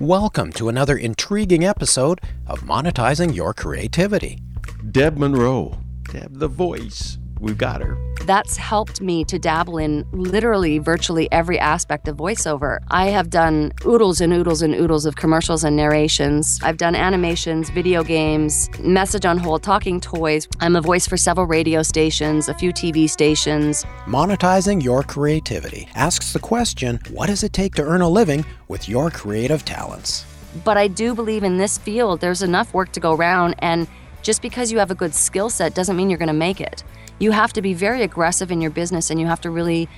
Welcome 0.00 0.52
to 0.52 0.68
another 0.68 0.98
intriguing 0.98 1.64
episode 1.64 2.20
of 2.46 2.60
Monetizing 2.60 3.34
Your 3.34 3.54
Creativity. 3.54 4.38
Deb 4.90 5.16
Munro. 5.16 5.78
Deb 6.12 6.38
the 6.38 6.48
voice. 6.48 7.16
We've 7.40 7.56
got 7.56 7.80
her. 7.80 7.96
That's 8.26 8.56
helped 8.56 9.00
me 9.00 9.24
to 9.26 9.38
dabble 9.38 9.78
in 9.78 10.04
literally 10.10 10.80
virtually 10.80 11.30
every 11.30 11.60
aspect 11.60 12.08
of 12.08 12.16
voiceover. 12.16 12.80
I 12.88 13.06
have 13.06 13.30
done 13.30 13.72
oodles 13.86 14.20
and 14.20 14.32
oodles 14.32 14.62
and 14.62 14.74
oodles 14.74 15.06
of 15.06 15.14
commercials 15.14 15.62
and 15.62 15.76
narrations. 15.76 16.58
I've 16.60 16.76
done 16.76 16.96
animations, 16.96 17.70
video 17.70 18.02
games, 18.02 18.68
message 18.80 19.24
on 19.24 19.38
hold, 19.38 19.62
talking 19.62 20.00
toys. 20.00 20.48
I'm 20.58 20.74
a 20.74 20.80
voice 20.80 21.06
for 21.06 21.16
several 21.16 21.46
radio 21.46 21.84
stations, 21.84 22.48
a 22.48 22.54
few 22.54 22.72
TV 22.72 23.08
stations. 23.08 23.84
Monetizing 24.06 24.82
Your 24.82 25.04
Creativity 25.04 25.86
asks 25.94 26.32
the 26.32 26.40
question 26.40 26.98
what 27.10 27.28
does 27.28 27.44
it 27.44 27.52
take 27.52 27.76
to 27.76 27.84
earn 27.84 28.00
a 28.00 28.08
living 28.08 28.44
with 28.66 28.88
your 28.88 29.08
creative 29.08 29.64
talents? 29.64 30.26
But 30.64 30.76
I 30.76 30.88
do 30.88 31.14
believe 31.14 31.44
in 31.44 31.58
this 31.58 31.78
field, 31.78 32.20
there's 32.20 32.42
enough 32.42 32.74
work 32.74 32.90
to 32.92 33.00
go 33.00 33.14
around, 33.14 33.54
and 33.60 33.86
just 34.26 34.42
because 34.42 34.72
you 34.72 34.78
have 34.80 34.90
a 34.90 34.94
good 34.96 35.14
skill 35.14 35.48
set 35.48 35.72
doesn't 35.72 35.96
mean 35.96 36.10
you're 36.10 36.18
going 36.18 36.26
to 36.26 36.32
make 36.32 36.60
it. 36.60 36.82
You 37.20 37.30
have 37.30 37.52
to 37.52 37.62
be 37.62 37.74
very 37.74 38.02
aggressive 38.02 38.50
in 38.50 38.60
your 38.60 38.72
business 38.72 39.08
and 39.08 39.20
you 39.20 39.26
have 39.26 39.40
to 39.42 39.50
really 39.50 39.88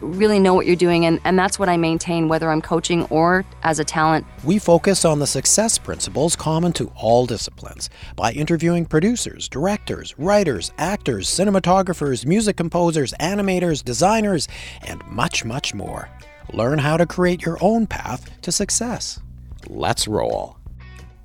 really 0.00 0.38
know 0.38 0.52
what 0.52 0.66
you're 0.66 0.76
doing 0.76 1.06
and, 1.06 1.18
and 1.24 1.38
that's 1.38 1.58
what 1.58 1.68
i 1.68 1.78
maintain 1.78 2.28
whether 2.28 2.50
i'm 2.50 2.60
coaching 2.60 3.04
or 3.04 3.44
as 3.62 3.78
a 3.78 3.84
talent. 3.84 4.26
We 4.42 4.58
focus 4.58 5.04
on 5.04 5.18
the 5.18 5.26
success 5.26 5.78
principles 5.78 6.34
common 6.34 6.72
to 6.74 6.92
all 6.96 7.24
disciplines. 7.26 7.88
By 8.16 8.32
interviewing 8.32 8.86
producers 8.86 9.48
directors 9.48 10.14
writers 10.18 10.72
actors 10.78 11.28
cinematographers 11.28 12.26
music 12.26 12.56
composers 12.56 13.12
animators 13.20 13.84
designers 13.84 14.48
and 14.82 15.06
much 15.06 15.44
much 15.44 15.74
more. 15.74 16.08
Learn 16.52 16.78
how 16.78 16.96
to 16.96 17.06
create 17.06 17.46
your 17.46 17.58
own 17.60 17.86
path 17.86 18.30
to 18.42 18.50
success. 18.50 19.20
Let's 19.68 20.08
roll 20.08 20.58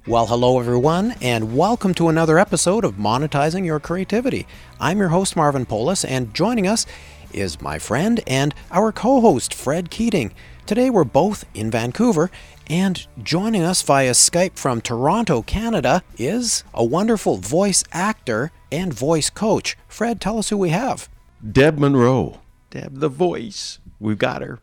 well, 0.09 0.25
hello 0.25 0.59
everyone, 0.59 1.13
and 1.21 1.55
welcome 1.55 1.93
to 1.93 2.09
another 2.09 2.39
episode 2.39 2.83
of 2.83 2.95
Monetizing 2.95 3.63
Your 3.63 3.79
Creativity. 3.79 4.47
I'm 4.79 4.97
your 4.97 5.09
host, 5.09 5.35
Marvin 5.35 5.67
Polis, 5.67 6.03
and 6.03 6.33
joining 6.33 6.65
us 6.65 6.87
is 7.31 7.61
my 7.61 7.77
friend 7.77 8.19
and 8.25 8.55
our 8.71 8.91
co 8.91 9.21
host, 9.21 9.53
Fred 9.53 9.91
Keating. 9.91 10.33
Today 10.65 10.89
we're 10.89 11.03
both 11.03 11.45
in 11.53 11.69
Vancouver, 11.69 12.31
and 12.65 13.05
joining 13.21 13.61
us 13.61 13.83
via 13.83 14.13
Skype 14.13 14.57
from 14.57 14.81
Toronto, 14.81 15.43
Canada, 15.43 16.01
is 16.17 16.63
a 16.73 16.83
wonderful 16.83 17.37
voice 17.37 17.83
actor 17.91 18.51
and 18.71 18.91
voice 18.91 19.29
coach. 19.29 19.77
Fred, 19.87 20.19
tell 20.19 20.39
us 20.39 20.49
who 20.49 20.57
we 20.57 20.69
have. 20.69 21.07
Deb 21.51 21.77
Munro. 21.77 22.41
Deb 22.71 22.99
the 22.99 23.09
voice. 23.09 23.77
We've 23.99 24.17
got 24.17 24.41
her. 24.41 24.57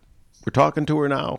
We're 0.45 0.51
talking 0.51 0.87
to 0.87 0.99
her 0.99 1.09
now, 1.09 1.39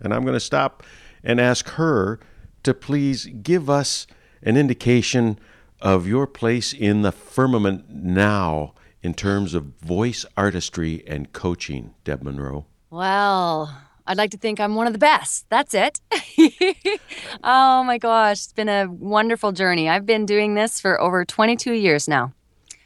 and 0.00 0.12
I'm 0.12 0.22
going 0.22 0.34
to 0.34 0.40
stop 0.40 0.82
and 1.22 1.40
ask 1.40 1.68
her 1.68 2.18
to 2.64 2.74
please 2.74 3.26
give 3.26 3.70
us 3.70 4.06
an 4.42 4.56
indication 4.56 5.38
of 5.80 6.06
your 6.06 6.26
place 6.26 6.72
in 6.72 7.02
the 7.02 7.12
firmament 7.12 7.88
now 7.88 8.74
in 9.02 9.14
terms 9.14 9.54
of 9.54 9.64
voice 9.80 10.24
artistry 10.36 11.04
and 11.06 11.32
coaching, 11.32 11.94
Deb 12.04 12.22
Munro? 12.22 12.66
Well, 12.90 13.76
I'd 14.06 14.16
like 14.16 14.30
to 14.30 14.38
think 14.38 14.60
I'm 14.60 14.74
one 14.74 14.86
of 14.86 14.92
the 14.92 14.98
best. 14.98 15.46
That's 15.50 15.74
it. 15.74 16.00
oh 17.44 17.84
my 17.84 17.98
gosh, 17.98 18.44
it's 18.44 18.52
been 18.52 18.68
a 18.68 18.86
wonderful 18.86 19.52
journey. 19.52 19.88
I've 19.88 20.06
been 20.06 20.26
doing 20.26 20.54
this 20.54 20.80
for 20.80 21.00
over 21.00 21.24
22 21.24 21.72
years 21.72 22.08
now. 22.08 22.32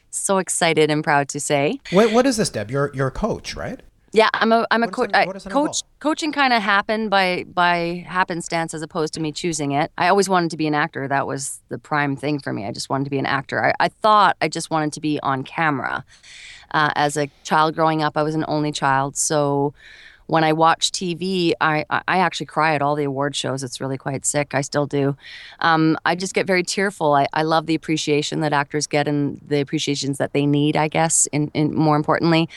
So 0.09 0.39
excited 0.39 0.89
and 0.89 1.03
proud 1.03 1.29
to 1.29 1.39
say. 1.39 1.79
Wait, 1.91 2.11
what 2.11 2.25
is 2.25 2.37
this, 2.37 2.49
Deb? 2.49 2.71
You're, 2.71 2.91
you're 2.93 3.07
a 3.07 3.11
coach, 3.11 3.55
right? 3.55 3.81
Yeah, 4.11 4.29
I'm 4.33 4.51
a 4.51 4.65
I'm 4.71 4.83
a 4.83 4.87
coach. 4.87 5.11
coach 5.49 5.83
coaching 5.99 6.31
kind 6.31 6.53
of 6.53 6.61
happened 6.61 7.09
by 7.09 7.45
by 7.47 8.05
happenstance 8.07 8.73
as 8.73 8.81
opposed 8.81 9.13
to 9.13 9.19
me 9.19 9.31
choosing 9.31 9.71
it. 9.71 9.91
I 9.97 10.07
always 10.07 10.27
wanted 10.27 10.51
to 10.51 10.57
be 10.57 10.67
an 10.67 10.75
actor. 10.75 11.07
That 11.07 11.27
was 11.27 11.61
the 11.69 11.77
prime 11.77 12.15
thing 12.15 12.39
for 12.39 12.51
me. 12.53 12.65
I 12.65 12.71
just 12.71 12.89
wanted 12.89 13.03
to 13.05 13.09
be 13.09 13.19
an 13.19 13.25
actor. 13.25 13.63
I, 13.63 13.73
I 13.79 13.89
thought 13.89 14.37
I 14.41 14.47
just 14.47 14.71
wanted 14.71 14.93
to 14.93 15.01
be 15.01 15.19
on 15.21 15.43
camera. 15.43 16.03
Uh, 16.71 16.91
as 16.95 17.17
a 17.17 17.29
child 17.43 17.75
growing 17.75 18.03
up, 18.03 18.15
I 18.15 18.23
was 18.23 18.35
an 18.35 18.45
only 18.47 18.71
child, 18.71 19.17
so 19.17 19.73
when 20.29 20.43
I 20.43 20.53
watch 20.53 20.91
TV, 20.91 21.53
I, 21.59 21.85
I 21.89 22.19
actually 22.19 22.45
cry 22.45 22.75
at 22.75 22.83
all 22.83 22.95
the 22.95 23.03
award 23.03 23.35
shows. 23.35 23.63
It's 23.63 23.81
really 23.81 23.97
quite 23.97 24.27
sick. 24.27 24.53
I 24.53 24.61
still 24.61 24.85
do. 24.85 25.17
Um, 25.59 25.97
I 26.05 26.13
just 26.13 26.35
get 26.35 26.45
very 26.45 26.61
tearful. 26.61 27.15
I, 27.15 27.25
I 27.33 27.41
love 27.41 27.65
the 27.65 27.73
appreciation 27.73 28.41
that 28.41 28.53
actors 28.53 28.85
get 28.85 29.07
and 29.07 29.41
the 29.47 29.59
appreciations 29.59 30.19
that 30.19 30.33
they 30.33 30.45
need, 30.45 30.77
I 30.77 30.87
guess, 30.87 31.25
in, 31.31 31.49
in 31.55 31.73
more 31.73 31.95
importantly. 31.95 32.47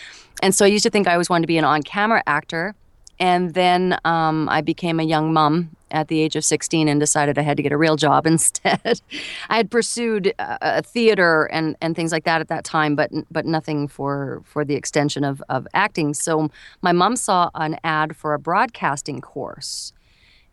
And 0.43 0.55
so 0.55 0.67
I 0.67 0.69
used 0.69 0.83
to 0.83 0.91
think 0.91 1.09
I 1.09 1.13
always 1.13 1.31
wanted 1.31 1.45
to 1.45 1.47
be 1.47 1.57
an 1.57 1.65
on 1.65 1.83
camera 1.83 2.23
actor. 2.27 2.75
And 3.19 3.55
then 3.55 3.99
um, 4.05 4.49
I 4.49 4.61
became 4.63 4.99
a 4.99 5.05
young 5.05 5.33
mom 5.33 5.71
at 5.91 6.09
the 6.09 6.21
age 6.21 6.37
of 6.37 6.45
16 6.45 6.89
and 6.89 6.99
decided 6.99 7.39
I 7.39 7.43
had 7.43 7.57
to 7.59 7.63
get 7.63 7.73
a 7.73 7.77
real 7.77 7.97
job 7.97 8.27
instead. 8.35 9.01
I 9.49 9.57
had 9.57 9.71
pursued 9.71 10.35
uh, 10.39 10.83
theater 10.83 11.45
and, 11.47 11.77
and 11.81 11.95
things 11.95 12.13
like 12.13 12.25
that 12.25 12.41
at 12.41 12.49
that 12.49 12.65
time, 12.65 12.97
but 12.97 13.11
but 13.31 13.47
nothing 13.47 13.89
for 13.89 14.43
for 14.45 14.65
the 14.65 14.75
extension 14.75 15.25
of, 15.25 15.43
of 15.49 15.69
acting. 15.75 16.15
So 16.15 16.51
my 16.81 16.93
mom 16.93 17.17
saw 17.17 17.51
an 17.55 17.79
ad 17.85 18.17
for 18.17 18.35
a 18.35 18.39
broadcasting 18.39 19.21
course 19.21 19.93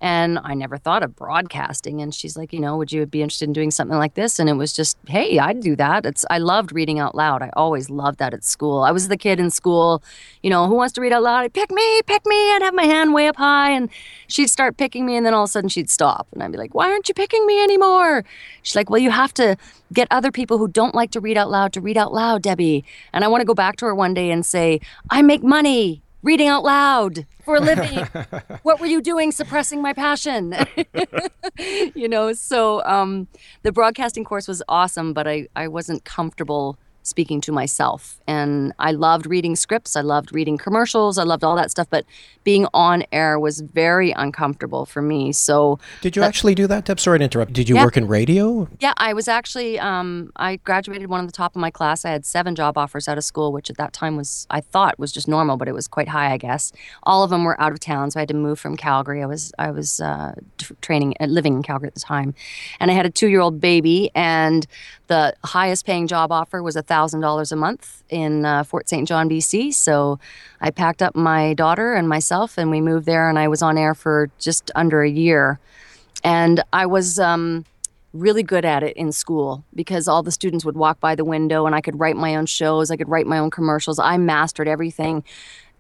and 0.02 0.40
I 0.44 0.54
never 0.54 0.78
thought 0.78 1.04
of 1.04 1.16
broadcasting. 1.16 2.02
And 2.02 2.14
she's 2.14 2.38
like, 2.38 2.54
you 2.54 2.60
know, 2.60 2.78
would 2.78 2.92
you 2.92 3.06
be 3.06 3.22
interested 3.22 3.50
in 3.50 3.54
doing 3.54 3.72
something 3.72 3.98
like 3.98 4.14
this? 4.14 4.40
And 4.40 4.50
it 4.50 4.54
was 4.54 4.72
just, 4.72 4.98
hey, 5.08 5.40
I'd 5.40 5.60
do 5.62 5.76
that. 5.76 6.06
It's 6.06 6.26
I 6.30 6.38
loved 6.38 6.72
reading 6.72 7.00
out 7.00 7.16
loud. 7.16 7.42
I 7.42 7.50
always 7.54 7.90
loved 7.90 8.20
that 8.20 8.34
at 8.34 8.44
school. 8.44 8.84
I 8.84 8.92
was 8.92 9.10
the 9.10 9.18
kid 9.18 9.40
in 9.40 9.50
school, 9.50 10.02
you 10.42 10.50
know, 10.50 10.68
who 10.68 10.76
wants 10.76 10.94
to 10.94 11.02
read 11.02 11.12
out 11.12 11.24
loud? 11.24 11.44
I'd 11.44 11.54
pick 11.54 11.72
me, 11.72 12.02
pick 12.06 12.26
me. 12.26 12.36
I'd 12.54 12.62
have 12.62 12.74
my 12.74 12.84
hand 12.84 13.14
way 13.14 13.28
up 13.28 13.36
high, 13.36 13.72
and 13.72 13.90
she'd 14.28 14.48
start 14.48 14.78
picking 14.78 15.06
me, 15.06 15.18
and 15.18 15.26
then 15.26 15.34
all 15.34 15.44
of 15.44 15.50
a 15.50 15.52
sudden 15.52 15.70
she'd 15.70 15.90
stop, 15.90 16.28
and 16.34 16.42
I'd 16.42 16.52
be 16.52 16.58
like, 16.58 16.74
why 16.74 16.90
aren't 16.90 17.10
you 17.10 17.14
picking 17.14 17.46
me 17.46 17.62
anymore? 17.62 18.24
She's 18.62 18.76
like, 18.76 18.90
well, 18.90 19.00
you 19.00 19.12
have 19.12 19.34
to 19.36 19.58
get 19.92 20.08
other 20.12 20.32
people 20.32 20.58
who 20.58 20.68
don't 20.68 20.96
like 20.96 21.12
to 21.12 21.20
read 21.20 21.38
out 21.38 21.50
loud 21.50 21.74
to 21.74 21.82
read 21.82 21.98
out 21.98 22.14
loud, 22.14 22.42
Debbie. 22.44 22.86
And 23.12 23.24
I 23.24 23.28
want 23.28 23.42
to 23.42 23.46
go 23.46 23.54
back 23.54 23.76
to 23.78 23.86
her 23.86 23.96
one 23.96 24.14
day 24.14 24.32
and 24.32 24.46
say, 24.46 24.80
I 25.10 25.22
make 25.22 25.44
money 25.44 26.02
reading 26.22 26.48
out 26.48 26.64
loud 26.64 27.26
for 27.44 27.56
a 27.56 27.60
living. 27.60 28.00
what 28.64 28.80
were 28.80 28.86
you 28.86 29.02
doing 29.02 29.32
suppressing 29.32 29.82
my 29.82 29.94
passion? 29.94 30.56
you 31.96 32.08
know, 32.08 32.34
so 32.34 32.84
um, 32.86 33.28
the 33.64 33.72
broadcasting 33.72 34.24
course 34.24 34.48
was 34.48 34.62
awesome, 34.68 35.14
but 35.14 35.28
I, 35.28 35.48
I 35.56 35.68
wasn't 35.68 36.04
comfortable 36.06 36.78
speaking 37.04 37.42
to 37.42 37.52
myself. 37.52 38.20
And 38.28 38.74
I 38.80 38.92
loved 38.92 39.26
reading 39.26 39.56
scripts, 39.56 39.96
I 39.96 40.02
loved 40.02 40.34
reading 40.34 40.58
commercials, 40.58 41.18
I 41.18 41.24
loved 41.24 41.44
all 41.44 41.56
that 41.56 41.72
stuff, 41.72 41.88
but 41.90 42.06
being 42.44 42.68
on 42.74 43.04
air 43.12 43.40
was 43.40 43.62
very 43.62 44.12
uncomfortable 44.12 44.86
for 44.86 45.02
me. 45.02 45.32
So 45.32 45.80
Did 46.02 46.16
you 46.16 46.22
that, 46.22 46.28
actually 46.28 46.56
do 46.56 46.68
that, 46.68 46.86
Deb? 46.86 47.00
Sorry 47.00 47.20
to 47.20 47.24
interrupt. 47.24 47.54
Did 47.54 47.70
you 47.70 47.76
yeah. 47.76 47.84
work 47.84 47.98
in 47.98 48.08
radio? 48.08 48.68
Yeah, 48.80 48.94
I 48.98 49.14
was 49.14 49.28
actually 49.28 49.80
um, 49.80 50.32
I 50.36 50.58
graduated 50.58 51.10
one 51.10 51.20
of 51.20 51.28
the 51.28 51.34
top 51.34 51.56
of 51.56 51.60
my 51.60 51.72
class. 51.72 52.06
I 52.06 52.12
had 52.12 52.26
seven 52.26 52.56
job 52.56 52.78
offers 52.78 53.08
out 53.08 53.18
of 53.18 53.24
school, 53.24 53.52
which 53.52 53.70
at 53.70 53.78
that 53.78 53.94
time 53.94 54.16
was 54.16 54.48
I 54.50 54.62
thought 54.62 55.00
was 55.00 55.12
just 55.12 55.28
normal, 55.28 55.58
but 55.58 55.68
it 55.68 55.74
was 55.74 55.88
quite 55.88 56.08
high, 56.08 56.32
I 56.32 56.38
guess. 56.38 56.72
All 57.04 57.24
of 57.24 57.30
them 57.30 57.44
were 57.44 57.60
out 57.62 57.72
of 57.72 57.80
town, 57.80 58.12
so 58.12 58.20
I 58.20 58.22
had 58.22 58.30
to 58.30 58.36
move 58.36 58.60
from 58.60 58.78
Calgary. 58.78 59.22
I 59.24 59.26
was 59.26 59.52
I 59.60 59.72
was 59.72 60.00
uh, 60.00 60.36
t- 60.58 60.76
training 60.82 61.16
uh, 61.20 61.26
living 61.26 61.56
in 61.56 61.64
Calgary 61.64 61.88
at 61.88 61.94
the 61.94 62.00
time. 62.00 62.34
And 62.80 62.92
I 62.92 62.94
had 62.94 63.06
a 63.06 63.12
2-year-old 63.12 63.60
baby 63.60 64.12
and 64.16 64.66
the 65.08 65.34
highest 65.44 65.86
paying 65.86 66.08
job 66.08 66.32
offer 66.32 66.62
was 66.62 66.76
$1,000 66.90 67.52
a 67.52 67.56
month 67.56 68.04
in 68.10 68.46
uh, 68.46 68.64
Fort 68.64 68.90
St. 68.90 69.08
John, 69.08 69.30
BC. 69.30 69.74
So 69.74 70.20
I 70.62 70.72
packed 70.72 71.02
up 71.02 71.16
my 71.16 71.54
daughter 71.54 71.94
and 71.94 72.10
myself 72.10 72.58
and 72.58 72.72
we 72.72 72.82
moved 72.82 73.06
there, 73.06 73.30
and 73.30 73.38
I 73.38 73.48
was 73.48 73.62
on 73.62 73.78
air 73.78 73.94
for 73.94 74.30
just 74.40 74.72
under 74.76 75.02
a 75.02 75.10
year. 75.10 75.60
And 76.24 76.62
I 76.74 76.86
was 76.86 77.20
um, 77.20 77.66
really 78.14 78.44
good 78.44 78.66
at 78.66 78.84
it 78.84 78.96
in 78.98 79.12
school 79.12 79.64
because 79.76 80.08
all 80.08 80.24
the 80.24 80.32
students 80.32 80.66
would 80.66 80.76
walk 80.76 81.00
by 81.00 81.16
the 81.16 81.24
window 81.24 81.66
and 81.66 81.76
I 81.76 81.82
could 81.82 82.00
write 82.00 82.16
my 82.16 82.36
own 82.36 82.46
shows, 82.46 82.90
I 82.92 82.98
could 82.98 83.10
write 83.10 83.28
my 83.28 83.38
own 83.38 83.52
commercials. 83.52 84.00
I 84.00 84.18
mastered 84.18 84.68
everything 84.68 85.24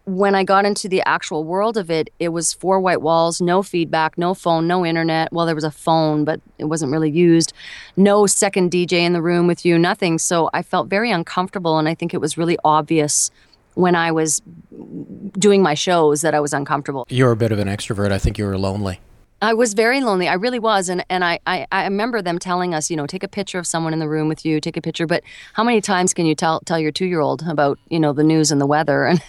when 0.06 0.36
I 0.36 0.44
got 0.44 0.66
into 0.66 0.90
the 0.90 1.02
actual 1.08 1.44
world 1.44 1.78
of 1.78 1.92
it, 1.92 2.10
it 2.20 2.30
was 2.30 2.54
four 2.54 2.80
white 2.80 3.02
walls, 3.02 3.42
no 3.42 3.62
feedback, 3.62 4.18
no 4.18 4.34
phone, 4.34 4.68
no 4.68 4.86
internet. 4.86 5.32
Well, 5.32 5.46
there 5.46 5.56
was 5.56 5.64
a 5.64 5.72
phone, 5.72 6.26
but 6.26 6.42
it 6.58 6.66
wasn't 6.66 6.92
really 6.92 7.12
used. 7.12 7.54
No 7.96 8.26
second 8.26 8.72
DJ 8.72 8.94
in 8.94 9.14
the 9.14 9.22
room 9.22 9.48
with 9.48 9.66
you, 9.66 9.78
nothing. 9.78 10.18
So 10.18 10.50
I 10.54 10.64
felt 10.64 10.90
very 10.90 11.12
uncomfortable. 11.12 11.78
And 11.78 11.88
I 11.88 11.96
think 11.96 12.14
it 12.14 12.20
was 12.20 12.38
really 12.38 12.58
obvious 12.64 13.30
when 13.76 13.96
I 13.96 14.12
was 14.12 14.42
doing 15.38 15.62
my 15.62 15.74
shows 15.74 16.22
that 16.22 16.34
I 16.34 16.40
was 16.40 16.54
uncomfortable. 16.54 17.06
You're 17.10 17.32
a 17.32 17.38
bit 17.38 17.52
of 17.52 17.60
an 17.60 17.68
extrovert. 17.68 18.12
I 18.12 18.18
think 18.18 18.38
you 18.38 18.46
were 18.46 18.58
lonely. 18.58 19.00
I 19.42 19.54
was 19.54 19.74
very 19.74 20.02
lonely. 20.02 20.28
I 20.28 20.34
really 20.34 20.60
was. 20.60 20.90
And, 20.90 21.06
and 21.10 21.24
I, 21.24 21.40
I, 21.48 21.66
I 21.72 21.84
remember 21.86 22.22
them 22.22 22.40
telling 22.40 22.74
us, 22.74 22.90
you 22.90 22.98
know, 22.98 23.08
take 23.08 23.24
a 23.24 23.28
picture 23.28 23.58
of 23.58 23.66
someone 23.66 23.94
in 23.94 24.00
the 24.00 24.10
room 24.10 24.28
with 24.28 24.46
you, 24.46 24.60
take 24.60 24.76
a 24.76 24.82
picture. 24.82 25.08
But 25.08 25.24
how 25.54 25.64
many 25.64 25.80
times 25.82 26.14
can 26.14 26.26
you 26.26 26.36
tell, 26.36 26.60
tell 26.62 26.80
your 26.80 26.92
two 26.92 27.06
year 27.06 27.22
old 27.22 27.44
about, 27.48 27.80
you 27.90 28.00
know, 28.00 28.12
the 28.12 28.24
news 28.24 28.52
and 28.52 28.60
the 28.60 28.68
weather? 28.68 29.06
And 29.10 29.20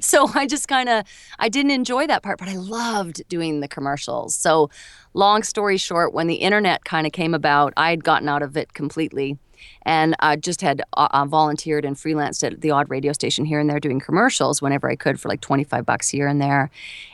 so 0.00 0.30
I 0.34 0.46
just 0.46 0.68
kind 0.68 0.88
of, 0.88 1.04
I 1.38 1.48
didn't 1.48 1.70
enjoy 1.72 2.06
that 2.06 2.22
part, 2.22 2.38
but 2.38 2.48
I 2.48 2.56
loved 2.56 3.26
doing 3.28 3.60
the 3.60 3.68
commercials. 3.68 4.34
So 4.34 4.70
long 5.14 5.42
story 5.42 5.76
short, 5.76 6.12
when 6.12 6.26
the 6.26 6.36
internet 6.36 6.84
kind 6.84 7.06
of 7.06 7.12
came 7.12 7.34
about, 7.34 7.72
I 7.76 7.90
had 7.90 8.04
gotten 8.04 8.28
out 8.28 8.42
of 8.42 8.56
it 8.56 8.74
completely. 8.74 9.38
And 9.82 10.14
I 10.20 10.36
just 10.36 10.60
had 10.60 10.82
uh, 10.94 11.08
uh, 11.10 11.24
volunteered 11.26 11.84
and 11.84 11.96
freelanced 11.96 12.44
at 12.44 12.60
the 12.60 12.70
odd 12.70 12.88
radio 12.90 13.12
station 13.12 13.44
here 13.44 13.60
and 13.60 13.68
there 13.68 13.80
doing 13.80 14.00
commercials 14.00 14.62
whenever 14.62 14.90
I 14.90 14.96
could 14.96 15.20
for 15.20 15.28
like 15.28 15.40
25 15.40 15.84
bucks 15.84 16.08
here 16.08 16.26
and 16.26 16.40
there. 16.40 16.70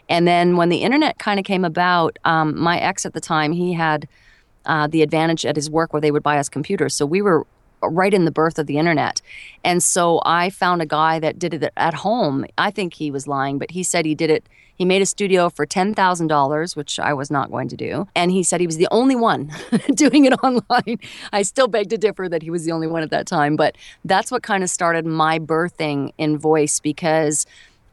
And 0.08 0.26
then 0.26 0.56
when 0.56 0.68
the 0.68 0.78
internet 0.78 1.18
kind 1.18 1.38
of 1.38 1.44
came 1.44 1.64
about, 1.64 2.18
um, 2.24 2.58
my 2.58 2.78
ex 2.78 3.04
at 3.04 3.14
the 3.14 3.20
time, 3.20 3.52
he 3.52 3.72
had 3.72 4.08
uh, 4.66 4.86
the 4.86 5.02
advantage 5.02 5.44
at 5.46 5.56
his 5.56 5.70
work 5.70 5.92
where 5.92 6.00
they 6.00 6.10
would 6.10 6.22
buy 6.22 6.38
us 6.38 6.48
computers. 6.48 6.94
So 6.94 7.06
we 7.06 7.22
were 7.22 7.46
right 7.82 8.12
in 8.12 8.24
the 8.24 8.30
birth 8.30 8.58
of 8.58 8.66
the 8.66 8.78
internet. 8.78 9.22
And 9.64 9.82
so 9.82 10.20
I 10.24 10.50
found 10.50 10.82
a 10.82 10.86
guy 10.86 11.18
that 11.18 11.38
did 11.38 11.54
it 11.54 11.72
at 11.76 11.94
home. 11.94 12.44
I 12.58 12.70
think 12.70 12.94
he 12.94 13.10
was 13.10 13.26
lying, 13.26 13.58
but 13.58 13.70
he 13.70 13.82
said 13.82 14.04
he 14.04 14.14
did 14.14 14.30
it. 14.30 14.46
He 14.80 14.86
made 14.86 15.02
a 15.02 15.06
studio 15.06 15.50
for 15.50 15.66
$10,000, 15.66 16.74
which 16.74 16.98
I 16.98 17.12
was 17.12 17.30
not 17.30 17.50
going 17.50 17.68
to 17.68 17.76
do. 17.76 18.08
And 18.14 18.30
he 18.30 18.42
said 18.42 18.60
he 18.60 18.66
was 18.66 18.78
the 18.78 18.88
only 18.90 19.14
one 19.14 19.52
doing 19.94 20.24
it 20.24 20.32
online. 20.42 20.98
I 21.34 21.42
still 21.42 21.68
beg 21.68 21.90
to 21.90 21.98
differ 21.98 22.30
that 22.30 22.42
he 22.42 22.48
was 22.48 22.64
the 22.64 22.72
only 22.72 22.86
one 22.86 23.02
at 23.02 23.10
that 23.10 23.26
time, 23.26 23.56
but 23.56 23.76
that's 24.06 24.30
what 24.30 24.42
kind 24.42 24.64
of 24.64 24.70
started 24.70 25.04
my 25.04 25.38
birthing 25.38 26.14
in 26.16 26.38
voice 26.38 26.80
because 26.80 27.44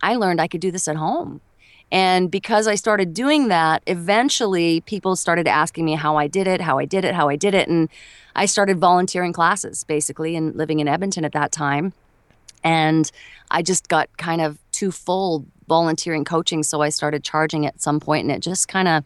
I 0.02 0.16
learned 0.16 0.40
I 0.40 0.48
could 0.48 0.62
do 0.62 0.72
this 0.72 0.88
at 0.88 0.96
home. 0.96 1.42
And 1.92 2.32
because 2.32 2.70
I 2.70 2.76
started 2.76 3.14
doing 3.14 3.50
that, 3.50 3.84
eventually 3.86 4.80
people 4.80 5.18
started 5.18 5.46
asking 5.46 5.84
me 5.84 5.96
how 5.96 6.16
I 6.16 6.28
did 6.28 6.48
it, 6.48 6.62
how 6.62 6.78
I 6.78 6.86
did 6.86 7.04
it, 7.04 7.14
how 7.14 7.28
I 7.28 7.36
did 7.36 7.54
it. 7.54 7.68
And 7.68 7.90
I 8.34 8.46
started 8.46 8.80
volunteering 8.80 9.34
classes 9.34 9.84
basically 9.84 10.38
and 10.38 10.56
living 10.56 10.80
in 10.80 10.88
Edmonton 10.88 11.26
at 11.26 11.34
that 11.34 11.52
time. 11.52 11.92
And 12.64 13.12
I 13.52 13.62
just 13.62 13.90
got 13.90 14.08
kind 14.16 14.40
of 14.40 14.58
too 14.72 14.94
full 14.94 15.46
volunteering 15.68 16.26
coaching. 16.26 16.64
So 16.64 16.82
I 16.82 16.90
started 16.90 17.24
charging 17.24 17.66
at 17.66 17.82
some 17.82 18.00
point 18.00 18.24
and 18.24 18.32
it 18.32 18.40
just 18.40 18.68
kind 18.68 18.88
of 18.88 19.04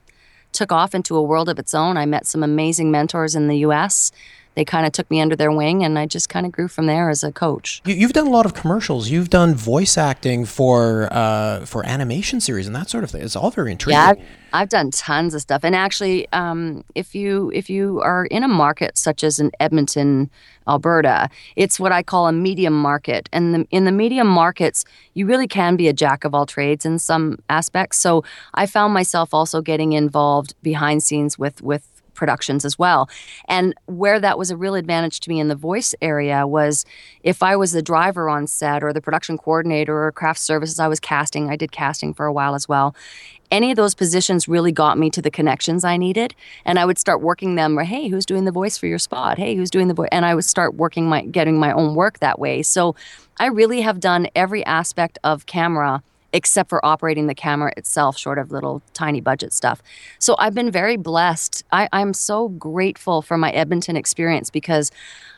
took 0.52 0.72
off 0.72 0.94
into 0.94 1.16
a 1.16 1.22
world 1.22 1.50
of 1.50 1.60
its 1.60 1.74
own. 1.74 1.98
I 1.98 2.06
met 2.06 2.25
some 2.25 2.44
amazing 2.44 2.92
mentors 2.92 3.36
in 3.36 3.48
the 3.48 3.58
US 3.60 4.12
they 4.56 4.65
kind 4.65 4.86
of 4.86 4.92
took 4.92 5.09
me 5.09 5.21
under 5.21 5.36
their 5.36 5.51
wing 5.51 5.83
and 5.83 5.98
I 5.98 6.06
just 6.06 6.30
kind 6.30 6.45
of 6.45 6.51
grew 6.51 6.68
from 6.68 6.86
there 6.86 7.09
as 7.09 7.24
a 7.24 7.31
coach. 7.31 7.81
You, 7.86 8.01
have 8.01 8.13
done 8.13 8.27
a 8.27 8.31
lot 8.31 8.45
of 8.45 8.53
commercials. 8.53 9.09
You've 9.09 9.30
done 9.30 9.56
voice 9.56 9.98
acting 9.98 10.45
for 10.45 11.07
uh, 11.12 11.65
for 11.65 11.86
animation 11.86 12.42
series 12.42 12.68
and 12.68 12.75
that 12.75 12.89
sort 12.89 13.03
of 13.03 13.12
thing. 13.12 13.21
It's 13.21 13.36
all 13.36 13.51
very 13.51 13.71
intriguing. 13.71 14.00
Yeah, 14.00 14.13
I've 14.53 14.69
done 14.69 14.92
tons 14.92 15.33
of 15.33 15.42
stuff. 15.42 15.63
And 15.63 15.75
actually, 15.75 16.27
um, 16.33 16.83
if 16.95 17.15
you 17.15 17.51
if 17.53 17.69
you 17.69 18.01
are 18.01 18.25
in 18.25 18.44
a 18.44 18.48
market 18.48 18.98
such 18.98 19.24
as 19.24 19.39
in 19.39 19.51
Edmonton, 19.59 20.30
Alberta, 20.68 21.30
it's 21.56 21.80
what 21.80 21.92
I 21.92 22.04
call 22.04 22.27
a 22.27 22.31
medium 22.33 22.74
market. 22.74 23.30
And 23.31 23.54
the, 23.54 23.68
in 23.71 23.86
the 23.86 23.92
medium 23.92 24.27
markets, 24.27 24.83
you 25.13 25.25
really 25.25 25.47
can 25.47 25.75
be 25.75 25.88
a 25.88 25.94
jack 25.94 26.24
of 26.24 26.36
all 26.36 26.45
trades 26.45 26.86
in 26.86 27.00
some 27.00 27.39
aspects. 27.50 27.97
So 27.97 28.24
I 28.54 28.65
found 28.65 28.94
myself 28.94 29.33
also 29.33 29.62
getting 29.62 29.94
involved 29.94 30.56
behind 30.62 31.04
scenes 31.04 31.39
with 31.39 31.62
with 31.62 31.91
productions 32.21 32.65
as 32.65 32.77
well. 32.77 33.09
And 33.47 33.73
where 33.88 34.19
that 34.19 34.38
was 34.38 34.51
a 34.51 34.56
real 34.56 34.75
advantage 34.75 35.21
to 35.21 35.29
me 35.31 35.39
in 35.39 35.47
the 35.47 35.56
voice 35.56 35.95
area 36.03 36.45
was 36.45 36.85
if 37.23 37.41
I 37.41 37.56
was 37.56 37.71
the 37.71 37.81
driver 37.81 38.29
on 38.29 38.45
set 38.45 38.83
or 38.83 38.94
the 38.94 39.01
production 39.01 39.39
coordinator 39.39 40.03
or 40.03 40.12
craft 40.12 40.39
services, 40.39 40.79
I 40.79 40.88
was 40.88 41.00
casting. 41.00 41.50
I 41.50 41.56
did 41.56 41.71
casting 41.71 42.13
for 42.13 42.27
a 42.27 42.31
while 42.31 42.53
as 42.53 42.69
well. 42.69 42.94
Any 43.50 43.71
of 43.71 43.75
those 43.75 43.95
positions 43.95 44.47
really 44.47 44.71
got 44.71 45.00
me 45.00 45.09
to 45.09 45.21
the 45.21 45.31
connections 45.31 45.83
I 45.83 45.97
needed. 45.97 46.35
And 46.63 46.77
I 46.77 46.85
would 46.85 47.00
start 47.00 47.21
working 47.21 47.56
them, 47.56 47.79
or 47.79 47.85
hey, 47.85 48.07
who's 48.07 48.27
doing 48.27 48.45
the 48.45 48.51
voice 48.51 48.77
for 48.77 48.85
your 48.85 49.00
spot? 49.00 49.39
Hey, 49.39 49.56
who's 49.56 49.71
doing 49.71 49.88
the 49.88 49.95
voice? 49.95 50.09
And 50.12 50.23
I 50.23 50.35
would 50.35 50.45
start 50.45 50.75
working 50.75 51.09
my 51.09 51.23
getting 51.23 51.57
my 51.57 51.71
own 51.71 51.95
work 51.95 52.19
that 52.19 52.38
way. 52.38 52.62
So 52.62 52.95
I 53.39 53.47
really 53.47 53.81
have 53.81 54.00
done 54.00 54.27
every 54.35 54.63
aspect 54.65 55.18
of 55.23 55.47
camera 55.47 56.03
except 56.33 56.69
for 56.69 56.83
operating 56.86 57.28
the 57.28 57.36
camera 57.36 57.72
itself, 57.78 58.18
short 58.18 58.38
of 58.38 58.51
little 58.51 58.81
tiny 58.94 59.22
budget 59.22 59.54
stuff. 59.54 59.81
So 60.19 60.36
I've 60.39 60.54
been 60.54 60.72
very 60.72 60.98
blessed. 60.98 61.63
I, 61.72 61.89
I'm 61.92 62.13
so 62.13 62.50
grateful 62.50 63.22
for 63.22 63.38
my 63.38 63.51
Edmonton 63.51 63.95
experience 63.95 64.50
because 64.50 64.92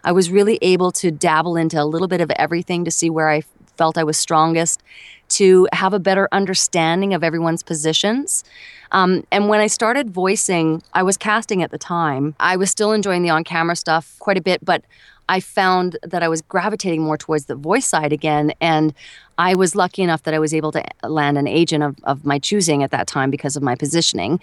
I 0.03 0.11
was 0.11 0.29
really 0.29 0.59
able 0.61 0.91
to 0.93 1.11
dabble 1.11 1.55
into 1.55 1.81
a 1.81 1.85
little 1.85 2.07
bit 2.07 2.21
of 2.21 2.31
everything 2.31 2.85
to 2.85 2.91
see 2.91 3.09
where 3.09 3.29
I 3.29 3.43
felt 3.77 3.97
I 3.97 4.03
was 4.03 4.17
strongest, 4.17 4.83
to 5.29 5.67
have 5.73 5.93
a 5.93 5.99
better 5.99 6.27
understanding 6.31 7.13
of 7.13 7.23
everyone's 7.23 7.63
positions. 7.63 8.43
Um, 8.91 9.25
and 9.31 9.49
when 9.49 9.59
I 9.59 9.67
started 9.67 10.11
voicing, 10.11 10.83
I 10.93 11.01
was 11.01 11.17
casting 11.17 11.63
at 11.63 11.71
the 11.71 11.79
time. 11.79 12.35
I 12.39 12.55
was 12.55 12.69
still 12.69 12.91
enjoying 12.91 13.23
the 13.23 13.31
on 13.31 13.43
camera 13.43 13.75
stuff 13.75 14.15
quite 14.19 14.37
a 14.37 14.41
bit, 14.41 14.63
but 14.63 14.83
I 15.29 15.39
found 15.39 15.97
that 16.03 16.23
I 16.23 16.27
was 16.27 16.41
gravitating 16.41 17.01
more 17.01 17.17
towards 17.17 17.45
the 17.45 17.55
voice 17.55 17.85
side 17.85 18.13
again. 18.13 18.53
And 18.61 18.93
I 19.37 19.55
was 19.55 19.75
lucky 19.75 20.03
enough 20.03 20.23
that 20.23 20.33
I 20.33 20.39
was 20.39 20.53
able 20.53 20.71
to 20.73 20.83
land 21.03 21.37
an 21.37 21.47
agent 21.47 21.83
of, 21.83 21.95
of 22.03 22.25
my 22.25 22.39
choosing 22.39 22.83
at 22.83 22.91
that 22.91 23.07
time 23.07 23.31
because 23.31 23.55
of 23.55 23.63
my 23.63 23.75
positioning. 23.75 24.39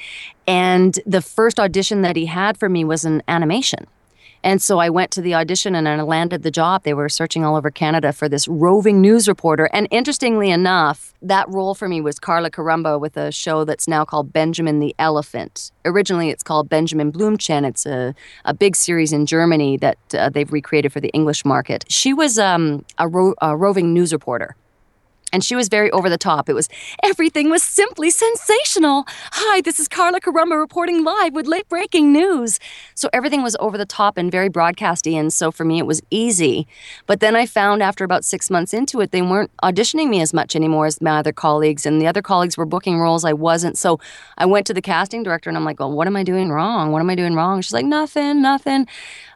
And 0.47 0.99
the 1.07 1.23
first 1.23 1.61
audition 1.61 2.03
that 2.03 2.17
he 2.17 2.27
had 2.27 2.59
for 2.59 2.69
me 2.69 2.85
was 2.85 3.05
an 3.05 3.23
animation. 3.29 3.87
And 4.43 4.63
so 4.63 4.79
I 4.79 4.89
went 4.89 5.11
to 5.13 5.21
the 5.21 5.35
audition 5.35 5.75
and 5.75 5.87
I 5.89 6.01
landed 6.03 6.43
the 6.43 6.51
job. 6.51 6.83
They 6.83 6.95
were 6.95 7.09
searching 7.09 7.45
all 7.45 7.57
over 7.57 7.71
Canada 7.71 8.13
for 8.13 8.29
this 8.29 8.49
roving 8.49 9.01
news 9.01 9.29
reporter. 9.29 9.69
And 9.73 9.87
interestingly 9.91 10.51
enough, 10.51 11.13
that 11.23 11.49
role 11.49 11.75
for 11.75 11.89
me 11.89 12.01
was 12.01 12.19
Carla 12.19 12.51
Carumba 12.51 12.99
with 12.99 13.17
a 13.17 13.31
show 13.31 13.65
that's 13.65 13.87
now 13.87 14.05
called 14.05 14.33
Benjamin 14.33 14.81
the 14.81 14.95
Elephant. 14.99 15.73
Originally, 15.85 16.31
it's 16.31 16.43
called 16.43 16.69
Benjamin 16.69 17.13
Blümchen. 17.13 17.67
It's 17.69 17.85
a, 17.85 18.15
a 18.45 18.55
big 18.55 18.77
series 18.77 19.13
in 19.13 19.27
Germany 19.27 19.77
that 19.79 19.99
uh, 20.15 20.31
they've 20.31 20.51
recreated 20.51 20.93
for 20.93 21.01
the 21.01 21.11
English 21.11 21.45
market. 21.45 21.85
She 21.89 22.15
was 22.15 22.39
um, 22.39 22.85
a, 22.97 23.09
ro- 23.09 23.35
a 23.43 23.57
roving 23.57 23.93
news 23.93 24.13
reporter. 24.13 24.57
And 25.33 25.45
she 25.45 25.55
was 25.55 25.69
very 25.69 25.91
over 25.93 26.09
the 26.09 26.19
top. 26.19 26.49
It 26.49 26.55
was 26.55 26.69
everything 27.03 27.51
was 27.51 27.63
simply 27.63 28.11
sensational. 28.11 29.05
Hi, 29.33 29.61
this 29.61 29.79
is 29.79 29.89
Carla 29.89 30.21
Carumba 30.21 30.59
reporting 30.59 31.05
live 31.05 31.35
with 31.35 31.47
late 31.47 31.69
breaking 31.69 32.13
news. 32.13 32.59
So 32.95 33.09
everything 33.13 33.43
was 33.43 33.57
over 33.61 33.79
the 33.79 33.87
top 33.87 34.17
and 34.17 34.31
very 34.31 34.49
broadcasty. 34.49 35.15
And 35.15 35.33
so 35.33 35.51
for 35.51 35.65
me, 35.65 35.79
it 35.79 35.87
was 35.87 36.03
easy. 36.11 36.67
But 37.07 37.21
then 37.21 37.37
I 37.37 37.47
found 37.47 37.83
after 37.83 38.05
about 38.05 38.25
six 38.25 38.51
months 38.51 38.75
into 38.75 39.01
it, 39.01 39.13
they 39.13 39.23
weren't 39.23 39.51
auditioning 39.63 40.09
me 40.09 40.21
as 40.21 40.35
much 40.35 40.57
anymore 40.57 40.87
as 40.87 41.01
my 41.01 41.19
other 41.19 41.33
colleagues. 41.33 41.87
And 41.87 42.01
the 42.01 42.07
other 42.07 42.23
colleagues 42.23 42.57
were 42.57 42.67
booking 42.67 42.99
roles 42.99 43.25
I 43.25 43.33
wasn't. 43.33 43.79
So 43.79 44.01
I 44.39 44.47
went 44.47 44.67
to 44.67 44.75
the 44.75 44.83
casting 44.83 45.23
director 45.23 45.49
and 45.49 45.57
I'm 45.57 45.65
like, 45.65 45.81
well, 45.81 45.93
what 45.93 46.07
am 46.07 46.17
I 46.17 46.23
doing 46.23 46.51
wrong? 46.51 46.91
What 46.91 47.01
am 47.01 47.11
I 47.11 47.15
doing 47.15 47.35
wrong? 47.35 47.61
She's 47.61 47.73
like, 47.73 47.87
nothing, 47.87 48.43
nothing. 48.43 48.87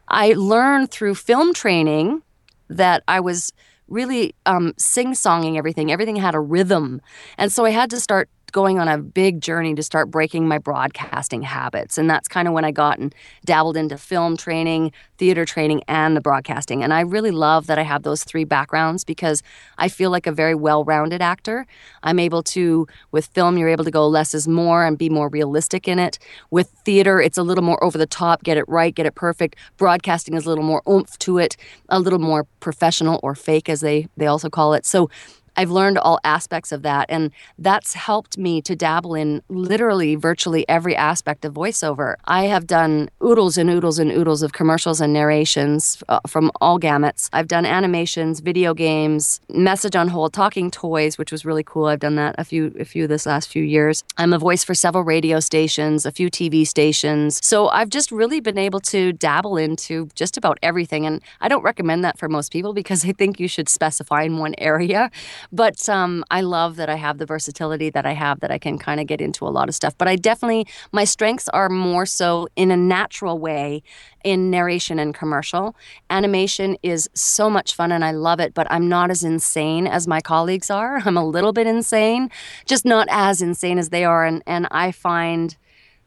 I 0.07 0.33
learned 0.33 0.91
through 0.91 1.15
film 1.15 1.53
training 1.53 2.21
that 2.69 3.03
I 3.07 3.19
was 3.19 3.53
really 3.87 4.35
um, 4.45 4.73
sing-songing 4.77 5.57
everything. 5.57 5.91
Everything 5.91 6.15
had 6.15 6.35
a 6.35 6.39
rhythm, 6.39 7.01
and 7.37 7.51
so 7.51 7.65
I 7.65 7.71
had 7.71 7.89
to 7.91 7.99
start 7.99 8.29
going 8.55 8.79
on 8.79 8.87
a 8.87 8.97
big 8.97 9.41
journey 9.41 9.75
to 9.75 9.83
start 9.83 10.09
breaking 10.09 10.47
my 10.47 10.57
broadcasting 10.57 11.41
habits. 11.41 11.97
And 11.97 12.09
that's 12.09 12.29
kind 12.29 12.47
of 12.47 12.53
when 12.53 12.63
I 12.63 12.71
got 12.71 12.97
and 12.97 13.13
dabbled 13.43 13.75
into 13.75 13.97
film 13.97 14.37
training, 14.37 14.93
theater 15.17 15.43
training, 15.43 15.83
and 15.89 16.15
the 16.15 16.21
broadcasting. 16.21 16.81
And 16.81 16.93
I 16.93 17.01
really 17.01 17.31
love 17.31 17.67
that 17.67 17.77
I 17.77 17.81
have 17.81 18.03
those 18.03 18.23
three 18.23 18.45
backgrounds 18.45 19.03
because 19.03 19.43
I 19.77 19.89
feel 19.89 20.09
like 20.09 20.25
a 20.25 20.31
very 20.31 20.55
well 20.55 20.85
rounded 20.85 21.21
actor. 21.21 21.67
I'm 22.01 22.17
able 22.17 22.43
to, 22.43 22.87
with 23.11 23.25
film, 23.25 23.57
you're 23.57 23.67
able 23.67 23.83
to 23.83 23.91
go 23.91 24.07
less 24.07 24.33
is 24.33 24.47
more 24.47 24.85
and 24.85 24.97
be 24.97 25.09
more 25.09 25.27
realistic 25.27 25.85
in 25.85 25.99
it. 25.99 26.17
With 26.49 26.69
theater, 26.85 27.19
it's 27.19 27.37
a 27.37 27.43
little 27.43 27.61
more 27.61 27.83
over 27.83 27.97
the 27.97 28.07
top, 28.07 28.41
get 28.45 28.55
it 28.55 28.63
right, 28.69 28.95
get 28.95 29.05
it 29.05 29.15
perfect. 29.15 29.57
Broadcasting 29.75 30.33
is 30.33 30.45
a 30.45 30.49
little 30.49 30.63
more 30.63 30.81
oomph 30.89 31.19
to 31.19 31.39
it, 31.39 31.57
a 31.89 31.99
little 31.99 32.19
more 32.19 32.45
professional 32.61 33.19
or 33.21 33.35
fake, 33.35 33.67
as 33.67 33.81
they, 33.81 34.07
they 34.15 34.27
also 34.27 34.49
call 34.49 34.73
it. 34.73 34.85
So 34.85 35.09
I've 35.57 35.71
learned 35.71 35.97
all 35.97 36.19
aspects 36.23 36.71
of 36.71 36.81
that. 36.83 37.05
And 37.09 37.31
that's 37.57 37.93
helped 37.93 38.37
me 38.37 38.61
to 38.63 38.75
dabble 38.75 39.15
in 39.15 39.41
literally 39.49 40.15
virtually 40.15 40.67
every 40.67 40.95
aspect 40.95 41.45
of 41.45 41.53
voiceover. 41.53 42.15
I 42.25 42.45
have 42.45 42.67
done 42.67 43.09
oodles 43.23 43.57
and 43.57 43.69
oodles 43.69 43.99
and 43.99 44.11
oodles 44.11 44.43
of 44.43 44.53
commercials 44.53 45.01
and 45.01 45.13
narrations 45.13 46.03
uh, 46.09 46.19
from 46.27 46.51
all 46.61 46.79
gamuts. 46.79 47.29
I've 47.33 47.47
done 47.47 47.65
animations, 47.65 48.39
video 48.39 48.73
games, 48.73 49.39
message 49.49 49.95
on 49.95 50.09
hold, 50.09 50.33
talking 50.33 50.71
toys, 50.71 51.17
which 51.17 51.31
was 51.31 51.45
really 51.45 51.63
cool. 51.63 51.85
I've 51.85 51.99
done 51.99 52.15
that 52.15 52.35
a 52.37 52.43
few, 52.43 52.75
a 52.79 52.85
few 52.85 53.07
this 53.07 53.25
last 53.25 53.49
few 53.49 53.63
years. 53.63 54.03
I'm 54.17 54.33
a 54.33 54.39
voice 54.39 54.63
for 54.63 54.73
several 54.73 55.03
radio 55.03 55.39
stations, 55.39 56.05
a 56.05 56.11
few 56.11 56.29
TV 56.29 56.67
stations. 56.67 57.39
So 57.43 57.69
I've 57.69 57.89
just 57.89 58.11
really 58.11 58.39
been 58.39 58.57
able 58.57 58.79
to 58.81 59.13
dabble 59.13 59.57
into 59.57 60.09
just 60.15 60.37
about 60.37 60.57
everything. 60.61 61.05
And 61.05 61.21
I 61.41 61.47
don't 61.47 61.63
recommend 61.63 62.03
that 62.03 62.17
for 62.17 62.29
most 62.29 62.51
people 62.51 62.73
because 62.73 63.05
I 63.05 63.11
think 63.11 63.39
you 63.39 63.47
should 63.47 63.69
specify 63.69 64.23
in 64.23 64.37
one 64.37 64.55
area. 64.57 65.11
But 65.51 65.87
um, 65.89 66.23
I 66.31 66.41
love 66.41 66.75
that 66.77 66.89
I 66.89 66.95
have 66.95 67.17
the 67.17 67.25
versatility 67.25 67.89
that 67.89 68.05
I 68.05 68.13
have 68.13 68.39
that 68.39 68.51
I 68.51 68.57
can 68.57 68.77
kind 68.77 68.99
of 68.99 69.07
get 69.07 69.21
into 69.21 69.47
a 69.47 69.49
lot 69.49 69.69
of 69.69 69.75
stuff. 69.75 69.97
But 69.97 70.07
I 70.07 70.15
definitely, 70.15 70.67
my 70.91 71.03
strengths 71.03 71.49
are 71.49 71.69
more 71.69 72.05
so 72.05 72.47
in 72.55 72.71
a 72.71 72.77
natural 72.77 73.39
way 73.39 73.83
in 74.23 74.49
narration 74.49 74.99
and 74.99 75.13
commercial. 75.13 75.75
Animation 76.09 76.77
is 76.83 77.09
so 77.13 77.49
much 77.49 77.75
fun 77.75 77.91
and 77.91 78.03
I 78.03 78.11
love 78.11 78.39
it, 78.39 78.53
but 78.53 78.67
I'm 78.71 78.89
not 78.89 79.11
as 79.11 79.23
insane 79.23 79.87
as 79.87 80.07
my 80.07 80.21
colleagues 80.21 80.69
are. 80.69 81.01
I'm 81.05 81.17
a 81.17 81.25
little 81.25 81.53
bit 81.53 81.67
insane, 81.67 82.29
just 82.65 82.85
not 82.85 83.07
as 83.09 83.41
insane 83.41 83.77
as 83.77 83.89
they 83.89 84.03
are. 84.03 84.25
And, 84.25 84.43
and 84.47 84.67
I 84.71 84.91
find 84.91 85.55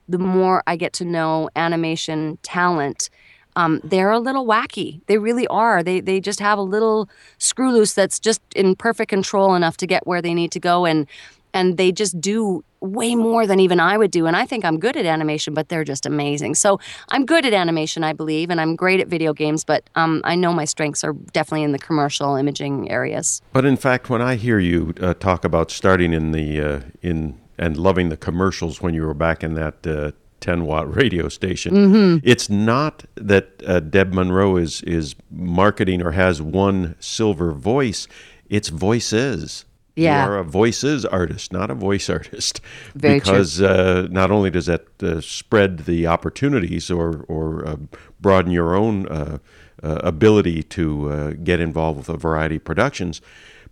the 0.08 0.18
more 0.18 0.62
I 0.66 0.76
get 0.76 0.92
to 0.94 1.04
know 1.04 1.50
animation 1.54 2.38
talent, 2.42 3.10
um, 3.58 3.80
they're 3.82 4.12
a 4.12 4.20
little 4.20 4.46
wacky. 4.46 5.00
They 5.06 5.18
really 5.18 5.46
are. 5.48 5.82
They 5.82 6.00
they 6.00 6.20
just 6.20 6.38
have 6.38 6.58
a 6.58 6.62
little 6.62 7.10
screw 7.38 7.72
loose 7.72 7.92
that's 7.92 8.20
just 8.20 8.40
in 8.54 8.76
perfect 8.76 9.10
control 9.10 9.56
enough 9.56 9.76
to 9.78 9.86
get 9.86 10.06
where 10.06 10.22
they 10.22 10.32
need 10.32 10.52
to 10.52 10.60
go. 10.60 10.86
And 10.86 11.06
and 11.52 11.76
they 11.76 11.90
just 11.90 12.20
do 12.20 12.62
way 12.80 13.16
more 13.16 13.46
than 13.46 13.58
even 13.58 13.80
I 13.80 13.96
would 13.96 14.12
do. 14.12 14.26
And 14.26 14.36
I 14.36 14.46
think 14.46 14.64
I'm 14.64 14.78
good 14.78 14.96
at 14.96 15.06
animation, 15.06 15.54
but 15.54 15.70
they're 15.70 15.82
just 15.82 16.06
amazing. 16.06 16.54
So 16.54 16.78
I'm 17.08 17.26
good 17.26 17.44
at 17.44 17.52
animation, 17.52 18.04
I 18.04 18.12
believe, 18.12 18.50
and 18.50 18.60
I'm 18.60 18.76
great 18.76 19.00
at 19.00 19.08
video 19.08 19.32
games, 19.32 19.64
but 19.64 19.82
um, 19.96 20.20
I 20.24 20.36
know 20.36 20.52
my 20.52 20.66
strengths 20.66 21.02
are 21.02 21.14
definitely 21.32 21.64
in 21.64 21.72
the 21.72 21.78
commercial 21.78 22.36
imaging 22.36 22.88
areas. 22.90 23.42
But 23.52 23.64
in 23.64 23.76
fact, 23.76 24.08
when 24.08 24.22
I 24.22 24.36
hear 24.36 24.60
you 24.60 24.94
uh, 25.00 25.14
talk 25.14 25.44
about 25.44 25.72
starting 25.72 26.12
in 26.12 26.30
the 26.30 26.60
uh, 26.60 26.80
in 27.02 27.40
and 27.58 27.76
loving 27.76 28.08
the 28.08 28.16
commercials 28.16 28.80
when 28.80 28.94
you 28.94 29.04
were 29.04 29.14
back 29.14 29.42
in 29.42 29.54
that 29.54 29.84
uh, 29.84 30.12
10 30.48 30.64
watt 30.64 30.94
radio 31.02 31.28
station. 31.28 31.74
Mm-hmm. 31.74 32.26
It's 32.26 32.48
not 32.48 33.04
that 33.16 33.62
uh, 33.66 33.80
Deb 33.80 34.14
Munro 34.14 34.56
is 34.56 34.80
is 34.82 35.14
marketing 35.30 36.02
or 36.02 36.12
has 36.12 36.40
one 36.40 36.96
silver 37.00 37.52
voice. 37.52 38.08
It's 38.48 38.70
voices. 38.70 39.66
Yeah. 39.94 40.24
You 40.24 40.30
are 40.30 40.38
a 40.38 40.44
voices 40.44 41.04
artist, 41.04 41.52
not 41.52 41.70
a 41.70 41.74
voice 41.74 42.08
artist. 42.08 42.60
Very 42.94 43.18
because 43.18 43.58
true. 43.58 43.66
Uh, 43.66 44.08
not 44.10 44.30
only 44.30 44.48
does 44.48 44.66
that 44.66 44.86
uh, 45.02 45.20
spread 45.20 45.80
the 45.80 46.06
opportunities 46.06 46.90
or 46.90 47.26
or 47.28 47.66
uh, 47.66 47.76
broaden 48.18 48.50
your 48.50 48.74
own 48.74 49.06
uh, 49.08 49.38
uh, 49.82 50.00
ability 50.02 50.62
to 50.62 51.36
get 51.44 51.60
involved 51.60 51.98
with 51.98 52.08
a 52.08 52.16
variety 52.16 52.56
of 52.56 52.64
productions, 52.64 53.20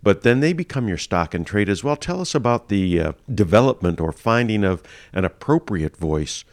but 0.03 0.21
then 0.21 0.41
they 0.41 0.53
become 0.53 0.87
your 0.87 0.99
stock 0.99 1.33
and 1.33 1.47
trade 1.47 1.69
as 1.69 1.83
well. 1.83 1.95
Tell 1.95 2.21
us 2.21 2.35
about 2.35 2.67
the 2.67 3.15
development 3.33 3.99
or 3.99 4.11
finding 4.11 4.63
of 4.63 4.83
an 5.11 5.25
appropriate 5.25 5.97
voice 5.97 6.45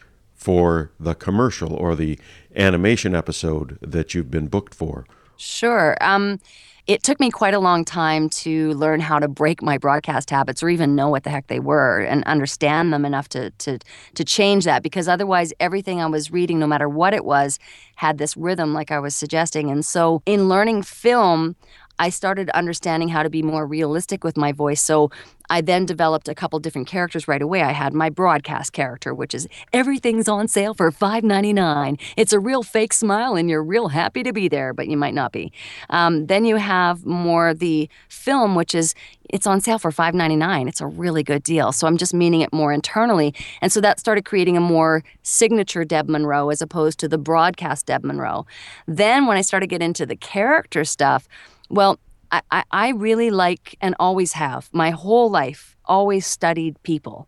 for 0.45 0.91
the 0.99 1.15
commercial 1.15 1.73
or 1.73 1.95
the 1.95 2.19
animation 2.55 3.15
episode 3.15 3.79
that 3.81 4.13
you've 4.13 4.29
been 4.29 4.45
booked 4.45 4.75
for? 4.75 5.03
Sure. 5.37 5.97
Um, 6.01 6.39
it 6.85 7.01
took 7.01 7.19
me 7.19 7.31
quite 7.31 7.55
a 7.55 7.59
long 7.59 7.83
time 7.83 8.29
to 8.29 8.73
learn 8.73 8.99
how 8.99 9.17
to 9.17 9.27
break 9.27 9.63
my 9.63 9.79
broadcast 9.79 10.29
habits 10.29 10.61
or 10.61 10.69
even 10.69 10.95
know 10.95 11.09
what 11.09 11.23
the 11.23 11.31
heck 11.31 11.47
they 11.47 11.59
were 11.59 12.01
and 12.01 12.23
understand 12.25 12.93
them 12.93 13.05
enough 13.05 13.27
to 13.29 13.49
to 13.49 13.79
to 14.13 14.23
change 14.23 14.65
that 14.65 14.83
because 14.83 15.07
otherwise 15.07 15.51
everything 15.59 15.99
I 15.99 16.05
was 16.05 16.29
reading 16.29 16.59
no 16.59 16.67
matter 16.67 16.87
what 16.87 17.15
it 17.15 17.25
was 17.25 17.57
had 17.95 18.19
this 18.19 18.37
rhythm 18.37 18.71
like 18.75 18.91
I 18.91 18.99
was 18.99 19.15
suggesting 19.15 19.71
and 19.71 19.83
so 19.83 20.21
in 20.27 20.47
learning 20.47 20.83
film 20.83 21.55
I 21.99 22.09
started 22.09 22.49
understanding 22.51 23.09
how 23.09 23.23
to 23.23 23.29
be 23.29 23.41
more 23.41 23.65
realistic 23.65 24.23
with 24.23 24.37
my 24.37 24.51
voice. 24.51 24.81
So 24.81 25.11
I 25.49 25.61
then 25.61 25.85
developed 25.85 26.27
a 26.27 26.35
couple 26.35 26.59
different 26.59 26.87
characters 26.87 27.27
right 27.27 27.41
away. 27.41 27.61
I 27.61 27.71
had 27.71 27.93
my 27.93 28.09
broadcast 28.09 28.73
character, 28.73 29.13
which 29.13 29.33
is 29.33 29.47
everything's 29.73 30.27
on 30.27 30.47
sale 30.47 30.73
for 30.73 30.91
$5.99. 30.91 31.99
It's 32.17 32.33
a 32.33 32.39
real 32.39 32.63
fake 32.63 32.93
smile, 32.93 33.35
and 33.35 33.49
you're 33.49 33.63
real 33.63 33.89
happy 33.89 34.23
to 34.23 34.33
be 34.33 34.47
there, 34.47 34.73
but 34.73 34.87
you 34.87 34.97
might 34.97 35.13
not 35.13 35.31
be. 35.31 35.51
Um, 35.89 36.25
then 36.27 36.45
you 36.45 36.55
have 36.55 37.05
more 37.05 37.53
the 37.53 37.89
film, 38.09 38.55
which 38.55 38.73
is 38.73 38.95
it's 39.29 39.47
on 39.47 39.59
sale 39.59 39.79
for 39.79 39.91
$5.99. 39.91 40.67
It's 40.67 40.81
a 40.81 40.87
really 40.87 41.23
good 41.23 41.43
deal. 41.43 41.71
So 41.71 41.87
I'm 41.87 41.97
just 41.97 42.13
meaning 42.13 42.41
it 42.41 42.53
more 42.53 42.71
internally. 42.71 43.33
And 43.61 43.71
so 43.71 43.81
that 43.81 43.99
started 43.99 44.23
creating 44.23 44.55
a 44.55 44.61
more 44.61 45.03
signature 45.23 45.83
Deb 45.83 46.07
Munro 46.07 46.49
as 46.49 46.61
opposed 46.61 46.99
to 46.99 47.07
the 47.07 47.17
broadcast 47.17 47.87
Deb 47.87 48.03
Munro. 48.03 48.45
Then 48.87 49.25
when 49.25 49.37
I 49.37 49.41
started 49.41 49.67
getting 49.67 49.87
into 49.87 50.05
the 50.05 50.15
character 50.15 50.85
stuff, 50.85 51.27
well, 51.69 51.99
I, 52.31 52.63
I 52.71 52.89
really 52.89 53.29
like 53.29 53.77
and 53.81 53.95
always 53.99 54.33
have 54.33 54.69
my 54.73 54.89
whole 54.89 55.29
life 55.29 55.75
always 55.85 56.25
studied 56.25 56.81
people. 56.83 57.27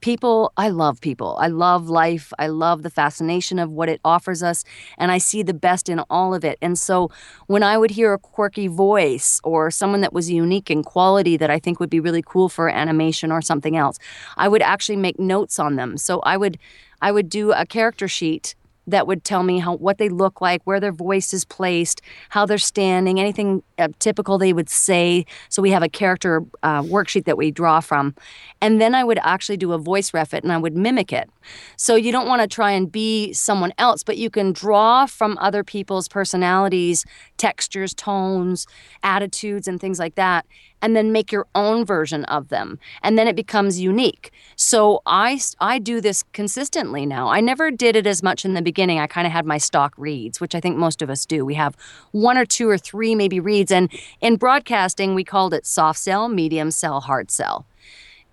People, 0.00 0.52
I 0.56 0.68
love 0.68 1.00
people. 1.00 1.36
I 1.40 1.48
love 1.48 1.88
life. 1.88 2.32
I 2.38 2.46
love 2.46 2.84
the 2.84 2.90
fascination 2.90 3.58
of 3.58 3.70
what 3.72 3.88
it 3.88 4.00
offers 4.04 4.44
us, 4.44 4.64
and 4.96 5.10
I 5.10 5.18
see 5.18 5.42
the 5.42 5.54
best 5.54 5.88
in 5.88 5.98
all 6.08 6.34
of 6.34 6.44
it. 6.44 6.56
And 6.62 6.78
so, 6.78 7.10
when 7.48 7.64
I 7.64 7.76
would 7.76 7.90
hear 7.90 8.12
a 8.12 8.18
quirky 8.18 8.68
voice 8.68 9.40
or 9.42 9.72
someone 9.72 10.00
that 10.02 10.12
was 10.12 10.30
unique 10.30 10.70
in 10.70 10.84
quality 10.84 11.36
that 11.36 11.50
I 11.50 11.58
think 11.58 11.80
would 11.80 11.90
be 11.90 11.98
really 11.98 12.22
cool 12.24 12.48
for 12.48 12.68
animation 12.68 13.32
or 13.32 13.42
something 13.42 13.76
else, 13.76 13.98
I 14.36 14.46
would 14.46 14.62
actually 14.62 14.96
make 14.96 15.18
notes 15.18 15.58
on 15.58 15.74
them. 15.74 15.96
So 15.96 16.20
I 16.20 16.36
would, 16.36 16.58
I 17.02 17.10
would 17.10 17.28
do 17.28 17.50
a 17.50 17.66
character 17.66 18.06
sheet 18.06 18.54
that 18.90 19.06
would 19.06 19.24
tell 19.24 19.42
me 19.42 19.58
how 19.58 19.76
what 19.76 19.98
they 19.98 20.08
look 20.08 20.40
like, 20.40 20.62
where 20.64 20.80
their 20.80 20.92
voice 20.92 21.32
is 21.32 21.44
placed, 21.44 22.00
how 22.30 22.46
they're 22.46 22.58
standing, 22.58 23.20
anything 23.20 23.62
uh, 23.78 23.88
typical 23.98 24.38
they 24.38 24.52
would 24.52 24.68
say. 24.68 25.24
So 25.48 25.62
we 25.62 25.70
have 25.70 25.82
a 25.82 25.88
character 25.88 26.42
uh, 26.62 26.82
worksheet 26.82 27.24
that 27.24 27.36
we 27.36 27.50
draw 27.50 27.80
from, 27.80 28.14
and 28.60 28.80
then 28.80 28.94
I 28.94 29.04
would 29.04 29.18
actually 29.22 29.56
do 29.56 29.72
a 29.72 29.78
voice 29.78 30.12
refit 30.14 30.42
and 30.42 30.52
I 30.52 30.58
would 30.58 30.76
mimic 30.76 31.12
it. 31.12 31.30
So 31.76 31.94
you 31.94 32.12
don't 32.12 32.28
want 32.28 32.42
to 32.42 32.48
try 32.48 32.72
and 32.72 32.90
be 32.90 33.32
someone 33.32 33.72
else, 33.78 34.02
but 34.02 34.18
you 34.18 34.30
can 34.30 34.52
draw 34.52 35.06
from 35.06 35.38
other 35.38 35.62
people's 35.62 36.08
personalities, 36.08 37.04
textures, 37.36 37.94
tones, 37.94 38.66
attitudes, 39.02 39.68
and 39.68 39.80
things 39.80 39.98
like 39.98 40.14
that, 40.16 40.46
and 40.82 40.94
then 40.94 41.12
make 41.12 41.32
your 41.32 41.46
own 41.54 41.84
version 41.84 42.24
of 42.26 42.48
them 42.48 42.78
and 43.02 43.18
then 43.18 43.26
it 43.26 43.36
becomes 43.36 43.80
unique 43.80 44.30
so 44.56 45.00
i 45.06 45.38
i 45.60 45.78
do 45.78 46.00
this 46.00 46.22
consistently 46.32 47.04
now 47.04 47.28
i 47.28 47.40
never 47.40 47.70
did 47.70 47.96
it 47.96 48.06
as 48.06 48.22
much 48.22 48.44
in 48.44 48.54
the 48.54 48.62
beginning 48.78 49.00
i 49.00 49.08
kind 49.08 49.26
of 49.26 49.32
had 49.32 49.44
my 49.44 49.58
stock 49.58 49.92
reads 49.96 50.40
which 50.40 50.54
i 50.54 50.60
think 50.60 50.76
most 50.76 51.02
of 51.02 51.10
us 51.10 51.26
do. 51.26 51.44
We 51.44 51.54
have 51.54 51.76
one 52.12 52.38
or 52.38 52.46
two 52.46 52.68
or 52.68 52.78
three 52.78 53.16
maybe 53.16 53.40
reads 53.40 53.72
and 53.72 53.90
in 54.20 54.36
broadcasting 54.36 55.16
we 55.16 55.24
called 55.24 55.52
it 55.52 55.66
soft 55.66 55.98
sell 55.98 56.28
medium 56.28 56.70
sell 56.70 57.00
hard 57.00 57.30
sell. 57.32 57.66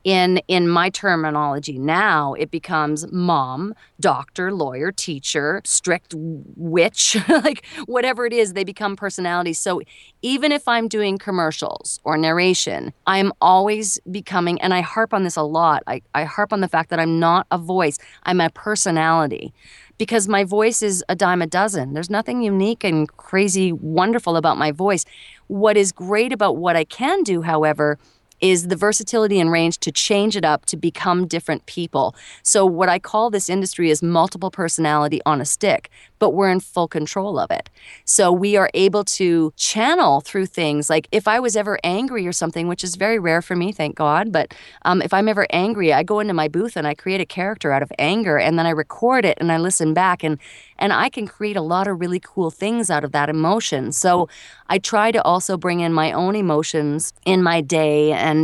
In 0.04 0.40
in 0.48 0.70
my 0.70 0.92
terminology 0.92 1.80
now 1.80 2.36
it 2.36 2.52
becomes 2.52 3.12
mom 3.12 3.74
doctor 4.00 4.52
lawyer 4.52 4.92
teacher 4.92 5.62
strict 5.66 6.14
witch 6.16 7.18
like 7.30 7.66
whatever 7.88 8.28
it 8.28 8.34
is 8.34 8.54
they 8.54 8.64
become 8.64 8.96
personalities. 8.96 9.58
So 9.58 9.82
even 10.22 10.52
if 10.52 10.68
i'm 10.68 10.88
doing 10.88 11.18
commercials 11.18 12.00
or 12.04 12.18
narration 12.18 12.94
i'm 13.08 13.32
always 13.42 14.00
becoming 14.12 14.60
and 14.62 14.74
i 14.74 14.82
harp 14.82 15.14
on 15.14 15.24
this 15.24 15.38
a 15.38 15.44
lot 15.44 15.82
i, 15.88 16.02
I 16.14 16.24
harp 16.24 16.52
on 16.54 16.62
the 16.62 16.68
fact 16.68 16.90
that 16.90 17.00
i'm 17.00 17.20
not 17.20 17.46
a 17.52 17.58
voice 17.58 17.98
i'm 18.24 18.42
a 18.42 18.50
personality 18.50 19.54
because 19.98 20.28
my 20.28 20.44
voice 20.44 20.82
is 20.82 21.04
a 21.10 21.16
dime 21.16 21.42
a 21.42 21.48
dozen. 21.48 21.94
There's 21.94 22.10
nothing 22.10 22.42
unique 22.42 22.84
and 22.84 23.08
crazy 23.18 23.72
wonderful 23.72 24.36
about 24.36 24.58
my 24.58 24.72
voice. 24.72 25.06
What 25.48 25.78
is 25.78 25.92
great 25.92 26.34
about 26.34 26.58
what 26.58 26.75
I 26.75 26.84
can 26.84 27.24
do, 27.24 27.42
however, 27.42 27.98
is 28.46 28.68
the 28.68 28.75
versatility 28.75 29.40
and 29.40 29.52
range 29.52 29.80
to 29.80 29.92
change 29.92 30.38
it 30.38 30.46
up 30.46 30.66
to 30.68 30.78
become 30.78 31.25
different 31.25 31.66
people. 31.66 32.16
So, 32.44 32.64
what 32.64 32.90
I 32.90 33.00
call 33.00 33.32
this 33.32 33.50
industry 33.50 33.90
is 33.90 34.04
multiple 34.04 34.52
personality 34.52 35.20
on 35.25 35.42
a 35.42 35.46
stick, 35.46 35.90
but 36.20 36.30
we're 36.30 36.52
in 36.52 36.60
full 36.60 36.88
control 36.88 37.40
of 37.40 37.50
it. 37.50 37.72
So, 38.06 38.32
we 38.32 38.56
are 38.56 38.70
able 38.75 39.04
to 39.20 39.52
channel 39.56 40.22
through 40.22 40.46
things 40.46 40.92
like 40.92 41.08
if 41.12 41.28
I 41.28 41.40
was 41.40 41.56
ever 41.56 41.80
angry 41.84 42.28
or 42.28 42.34
something, 42.34 42.68
which 42.68 42.84
is 42.84 42.96
very 42.96 43.18
rare 43.18 43.42
for 43.42 43.56
me, 43.56 43.72
thank 43.72 43.96
God, 43.96 44.32
but 44.32 44.54
um, 44.84 45.02
if 45.02 45.12
I'm 45.12 45.28
ever 45.28 45.48
angry, 45.50 45.92
I 45.92 46.04
go 46.04 46.20
into 46.20 46.36
my 46.36 46.48
booth 46.48 46.75
and 46.75 46.86
I 46.86 46.94
create 46.94 47.22
a 47.22 47.25
character 47.25 47.72
out 47.72 47.82
of 47.82 47.92
anger 47.98 48.38
and 48.38 48.60
then 48.60 48.68
I 48.68 48.72
record 48.72 49.25
it 49.25 49.40
and 49.42 49.52
I 49.52 49.58
listen 49.58 49.96
back 49.96 50.24
and 50.24 50.38
and 50.78 50.92
I 50.92 51.10
can 51.10 51.25
create 51.25 51.56
a 51.56 51.62
lot 51.62 51.88
of 51.88 52.00
really 52.00 52.20
cool 52.20 52.52
things 52.52 52.90
out 52.90 53.04
of 53.06 53.12
that 53.14 53.30
emotion. 53.30 53.92
So 53.92 54.28
I 54.68 54.78
try 54.78 55.12
to 55.12 55.24
also 55.24 55.58
bring 55.58 55.80
in 55.80 55.94
my 55.94 56.12
own 56.12 56.36
emotions 56.36 57.14
in 57.25 57.42
my 57.42 57.62
day 57.62 58.12
and 58.12 58.35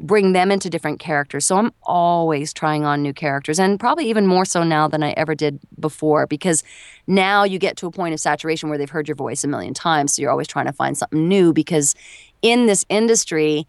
bring 0.00 0.32
them 0.32 0.50
into 0.50 0.70
different 0.70 1.00
characters. 1.00 1.46
So 1.46 1.56
I'm 1.56 1.72
always 1.82 2.52
trying 2.52 2.84
on 2.84 3.02
new 3.02 3.12
characters 3.12 3.58
and 3.58 3.78
probably 3.78 4.08
even 4.08 4.26
more 4.26 4.44
so 4.44 4.62
now 4.62 4.88
than 4.88 5.02
I 5.02 5.10
ever 5.12 5.34
did 5.34 5.58
before 5.78 6.26
because 6.26 6.62
now 7.06 7.44
you 7.44 7.58
get 7.58 7.76
to 7.78 7.86
a 7.86 7.90
point 7.90 8.14
of 8.14 8.20
saturation 8.20 8.68
where 8.68 8.78
they've 8.78 8.90
heard 8.90 9.08
your 9.08 9.16
voice 9.16 9.44
a 9.44 9.48
million 9.48 9.74
times. 9.74 10.14
So 10.14 10.22
you're 10.22 10.30
always 10.30 10.48
trying 10.48 10.66
to 10.66 10.72
find 10.72 10.96
something 10.96 11.28
new 11.28 11.52
because 11.52 11.94
in 12.42 12.66
this 12.66 12.84
industry, 12.88 13.66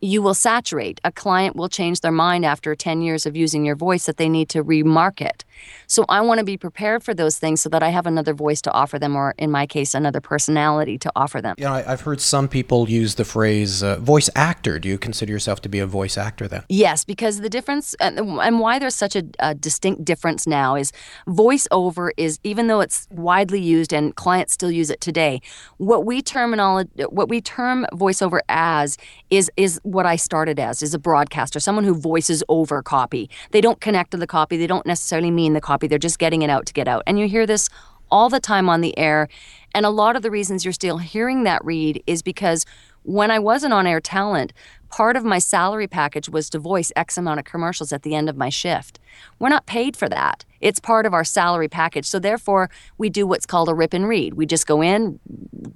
you 0.00 0.20
will 0.20 0.34
saturate. 0.34 1.00
A 1.04 1.10
client 1.10 1.56
will 1.56 1.68
change 1.68 2.00
their 2.00 2.12
mind 2.12 2.44
after 2.44 2.74
10 2.74 3.00
years 3.00 3.24
of 3.24 3.36
using 3.36 3.64
your 3.64 3.76
voice 3.76 4.06
that 4.06 4.18
they 4.18 4.28
need 4.28 4.48
to 4.50 4.62
remarket. 4.62 5.44
So 5.86 6.04
I 6.08 6.20
want 6.20 6.38
to 6.38 6.44
be 6.44 6.56
prepared 6.56 7.02
for 7.02 7.14
those 7.14 7.38
things 7.38 7.60
so 7.60 7.68
that 7.70 7.82
I 7.82 7.90
have 7.90 8.06
another 8.06 8.34
voice 8.34 8.60
to 8.62 8.72
offer 8.72 8.98
them, 8.98 9.16
or 9.16 9.34
in 9.38 9.50
my 9.50 9.66
case, 9.66 9.94
another 9.94 10.20
personality 10.20 10.98
to 10.98 11.12
offer 11.16 11.40
them. 11.40 11.54
You 11.58 11.64
know, 11.64 11.72
I've 11.72 12.02
heard 12.02 12.20
some 12.20 12.48
people 12.48 12.88
use 12.88 13.14
the 13.14 13.24
phrase 13.24 13.82
uh, 13.82 13.98
voice 14.00 14.30
actor. 14.34 14.78
Do 14.78 14.88
you 14.88 14.98
consider 14.98 15.32
yourself 15.32 15.60
to 15.62 15.68
be 15.68 15.78
a 15.78 15.86
voice 15.86 16.18
actor 16.18 16.48
then? 16.48 16.64
Yes, 16.68 17.04
because 17.04 17.40
the 17.40 17.50
difference 17.50 17.94
and, 18.00 18.18
and 18.18 18.60
why 18.60 18.78
there's 18.78 18.94
such 18.94 19.16
a, 19.16 19.24
a 19.38 19.54
distinct 19.54 20.04
difference 20.04 20.46
now 20.46 20.74
is 20.74 20.92
voiceover 21.26 22.10
is, 22.16 22.38
even 22.44 22.66
though 22.66 22.80
it's 22.80 23.08
widely 23.10 23.60
used 23.60 23.92
and 23.92 24.14
clients 24.16 24.52
still 24.52 24.70
use 24.70 24.90
it 24.90 25.00
today, 25.00 25.40
what 25.78 26.04
we 26.04 26.22
terminology, 26.22 26.90
what 27.08 27.28
we 27.28 27.40
term 27.40 27.86
voiceover 27.92 28.40
as 28.48 28.98
is 29.30 29.50
is 29.56 29.80
what 29.82 30.06
I 30.06 30.16
started 30.16 30.60
as 30.60 30.82
is 30.82 30.94
a 30.94 30.98
broadcaster, 30.98 31.60
someone 31.60 31.84
who 31.84 31.94
voices 31.94 32.42
over 32.48 32.82
copy. 32.82 33.30
They 33.50 33.60
don't 33.60 33.80
connect 33.80 34.10
to 34.10 34.16
the 34.16 34.26
copy. 34.26 34.56
They 34.56 34.66
don't 34.66 34.86
necessarily 34.86 35.30
mean 35.30 35.53
the 35.54 35.60
copy. 35.60 35.86
They're 35.86 35.98
just 35.98 36.18
getting 36.18 36.42
it 36.42 36.50
out 36.50 36.66
to 36.66 36.72
get 36.72 36.88
out. 36.88 37.02
And 37.06 37.18
you 37.18 37.28
hear 37.28 37.46
this 37.46 37.68
all 38.10 38.28
the 38.28 38.40
time 38.40 38.68
on 38.68 38.80
the 38.80 38.96
air. 38.98 39.28
And 39.74 39.84
a 39.86 39.90
lot 39.90 40.16
of 40.16 40.22
the 40.22 40.30
reasons 40.30 40.64
you're 40.64 40.72
still 40.72 40.98
hearing 40.98 41.44
that 41.44 41.64
read 41.64 42.02
is 42.06 42.22
because 42.22 42.64
when 43.02 43.30
I 43.30 43.38
was 43.38 43.64
an 43.64 43.72
on 43.72 43.86
air 43.86 44.00
talent, 44.00 44.52
part 44.88 45.16
of 45.16 45.24
my 45.24 45.38
salary 45.38 45.88
package 45.88 46.28
was 46.28 46.48
to 46.50 46.58
voice 46.58 46.92
X 46.96 47.18
amount 47.18 47.40
of 47.40 47.44
commercials 47.44 47.92
at 47.92 48.02
the 48.02 48.14
end 48.14 48.28
of 48.28 48.36
my 48.36 48.48
shift. 48.48 48.98
We're 49.38 49.48
not 49.48 49.66
paid 49.66 49.96
for 49.96 50.08
that. 50.08 50.44
It's 50.60 50.80
part 50.80 51.04
of 51.04 51.12
our 51.12 51.24
salary 51.24 51.68
package. 51.68 52.06
So 52.06 52.18
therefore, 52.18 52.70
we 52.96 53.10
do 53.10 53.26
what's 53.26 53.44
called 53.44 53.68
a 53.68 53.74
rip 53.74 53.92
and 53.92 54.08
read. 54.08 54.34
We 54.34 54.46
just 54.46 54.66
go 54.66 54.82
in, 54.82 55.20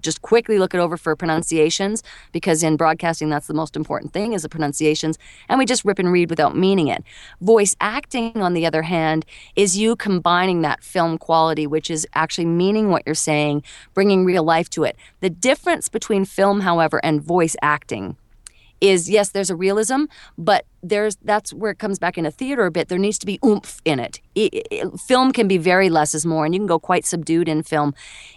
just 0.01 0.23
quickly 0.23 0.59
look 0.59 0.75
it 0.75 0.79
over 0.79 0.97
for 0.97 1.15
pronunciations 1.15 2.03
because 2.33 2.63
in 2.63 2.77
broadcasting 2.77 3.29
that's 3.29 3.47
the 3.47 3.55
most 3.55 3.77
important 3.77 4.13
thing 4.13 4.33
is 4.33 4.43
the 4.43 4.49
pronunciations 4.49 5.19
and 5.49 5.59
we 5.59 5.67
just 5.67 5.85
rip 5.85 5.99
and 5.99 6.11
read 6.11 6.31
without 6.31 6.57
meaning 6.57 6.89
it. 6.89 7.05
Voice 7.41 7.77
acting 7.81 8.41
on 8.41 8.55
the 8.55 8.65
other 8.65 8.83
hand 8.83 9.27
is 9.57 9.77
you 9.77 9.97
combining 9.97 10.63
that 10.63 10.83
film 10.83 11.19
quality 11.19 11.67
which 11.67 11.91
is 11.91 12.07
actually 12.15 12.47
meaning 12.47 12.91
what 12.91 13.03
you're 13.05 13.15
saying, 13.15 13.63
bringing 13.95 14.25
real 14.25 14.43
life 14.43 14.71
to 14.71 14.85
it. 14.85 14.97
The 15.21 15.31
difference 15.31 15.89
between 15.89 16.25
film 16.25 16.61
however 16.61 17.01
and 17.05 17.21
voice 17.21 17.57
acting 17.61 18.17
is 18.81 19.09
yes, 19.11 19.31
there's 19.31 19.51
a 19.51 19.57
realism, 19.57 20.05
but 20.37 20.65
there's 20.83 21.17
that's 21.17 21.53
where 21.53 21.71
it 21.71 21.79
comes 21.79 21.99
back 21.99 22.17
into 22.19 22.31
theater 22.31 22.67
a 22.67 22.71
bit. 22.71 22.89
There 22.89 22.99
needs 22.99 23.19
to 23.19 23.27
be 23.27 23.39
oomph 23.45 23.81
in 23.85 23.99
it. 23.99 24.21
It, 24.35 24.67
it. 24.71 25.01
Film 25.01 25.33
can 25.33 25.49
be 25.49 25.59
very 25.59 25.91
less 25.91 26.15
is 26.15 26.25
more, 26.25 26.45
and 26.45 26.55
you 26.55 26.61
can 26.61 26.67
go 26.67 26.79
quite 26.79 27.05
subdued 27.05 27.49
in 27.49 27.63
film. 27.63 27.95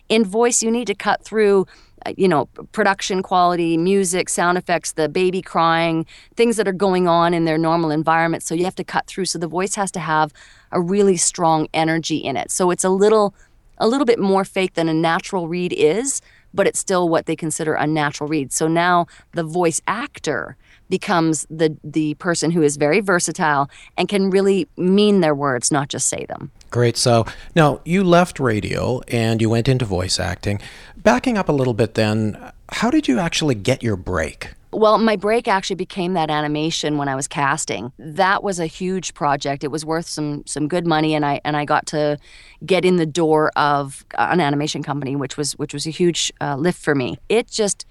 In 0.09 0.25
voice, 0.25 0.63
you 0.63 0.71
need 0.71 0.87
to 0.87 0.95
cut 0.95 1.23
through. 1.23 1.67
Uh, 2.03 2.13
you 2.17 2.27
know, 2.27 2.47
production 2.71 3.21
quality, 3.21 3.77
music, 3.77 4.27
sound 4.27 4.57
effects, 4.57 4.93
the 4.93 5.07
baby 5.07 5.39
crying, 5.39 6.03
things 6.35 6.57
that 6.57 6.67
are 6.67 6.73
going 6.73 7.07
on 7.07 7.31
in 7.31 7.45
their 7.45 7.59
normal 7.59 7.91
environment. 7.91 8.41
So 8.41 8.55
you 8.55 8.63
have 8.63 8.73
to 8.77 8.83
cut 8.83 9.05
through. 9.05 9.25
So 9.25 9.37
the 9.37 9.47
voice 9.47 9.75
has 9.75 9.91
to 9.91 9.99
have 9.99 10.33
a 10.71 10.81
really 10.81 11.15
strong 11.15 11.67
energy 11.75 12.17
in 12.17 12.37
it. 12.37 12.49
So 12.49 12.71
it's 12.71 12.83
a 12.83 12.89
little, 12.89 13.35
a 13.81 13.87
little 13.87 14.05
bit 14.05 14.19
more 14.19 14.45
fake 14.45 14.75
than 14.75 14.87
a 14.87 14.93
natural 14.93 15.49
read 15.49 15.73
is 15.73 16.21
but 16.53 16.67
it's 16.67 16.79
still 16.79 17.09
what 17.09 17.25
they 17.25 17.35
consider 17.35 17.73
a 17.73 17.87
natural 17.87 18.27
read. 18.27 18.51
So 18.51 18.67
now 18.67 19.07
the 19.33 19.43
voice 19.43 19.81
actor 19.87 20.57
becomes 20.89 21.47
the 21.49 21.77
the 21.83 22.15
person 22.15 22.51
who 22.51 22.61
is 22.61 22.77
very 22.77 22.99
versatile 22.99 23.69
and 23.97 24.09
can 24.09 24.29
really 24.29 24.67
mean 24.77 25.21
their 25.21 25.35
words, 25.35 25.71
not 25.71 25.87
just 25.87 26.07
say 26.07 26.25
them. 26.25 26.51
Great. 26.69 26.97
So 26.97 27.25
now 27.55 27.81
you 27.85 28.03
left 28.03 28.39
radio 28.39 29.01
and 29.07 29.41
you 29.41 29.49
went 29.49 29.67
into 29.67 29.85
voice 29.85 30.19
acting. 30.19 30.59
Backing 30.97 31.37
up 31.37 31.49
a 31.49 31.53
little 31.53 31.73
bit 31.73 31.95
then, 31.95 32.51
how 32.69 32.89
did 32.91 33.07
you 33.07 33.19
actually 33.19 33.55
get 33.55 33.81
your 33.83 33.95
break? 33.95 34.53
Well, 34.73 34.97
my 34.97 35.17
break 35.17 35.49
actually 35.49 35.75
became 35.75 36.13
that 36.13 36.29
animation 36.29 36.97
when 36.97 37.09
I 37.09 37.15
was 37.15 37.27
casting. 37.27 37.91
That 37.99 38.41
was 38.41 38.57
a 38.57 38.65
huge 38.65 39.13
project. 39.13 39.65
It 39.65 39.71
was 39.71 39.85
worth 39.85 40.07
some 40.07 40.43
some 40.45 40.69
good 40.69 40.87
money, 40.87 41.13
and 41.13 41.25
I 41.25 41.41
and 41.43 41.57
I 41.57 41.65
got 41.65 41.85
to 41.87 42.17
get 42.65 42.85
in 42.85 42.95
the 42.95 43.05
door 43.05 43.51
of 43.57 44.05
an 44.17 44.39
animation 44.39 44.81
company, 44.81 45.15
which 45.15 45.35
was 45.35 45.53
which 45.53 45.73
was 45.73 45.85
a 45.85 45.89
huge 45.89 46.31
uh, 46.39 46.55
lift 46.55 46.81
for 46.81 46.95
me. 46.95 47.17
It 47.27 47.47
just 47.47 47.85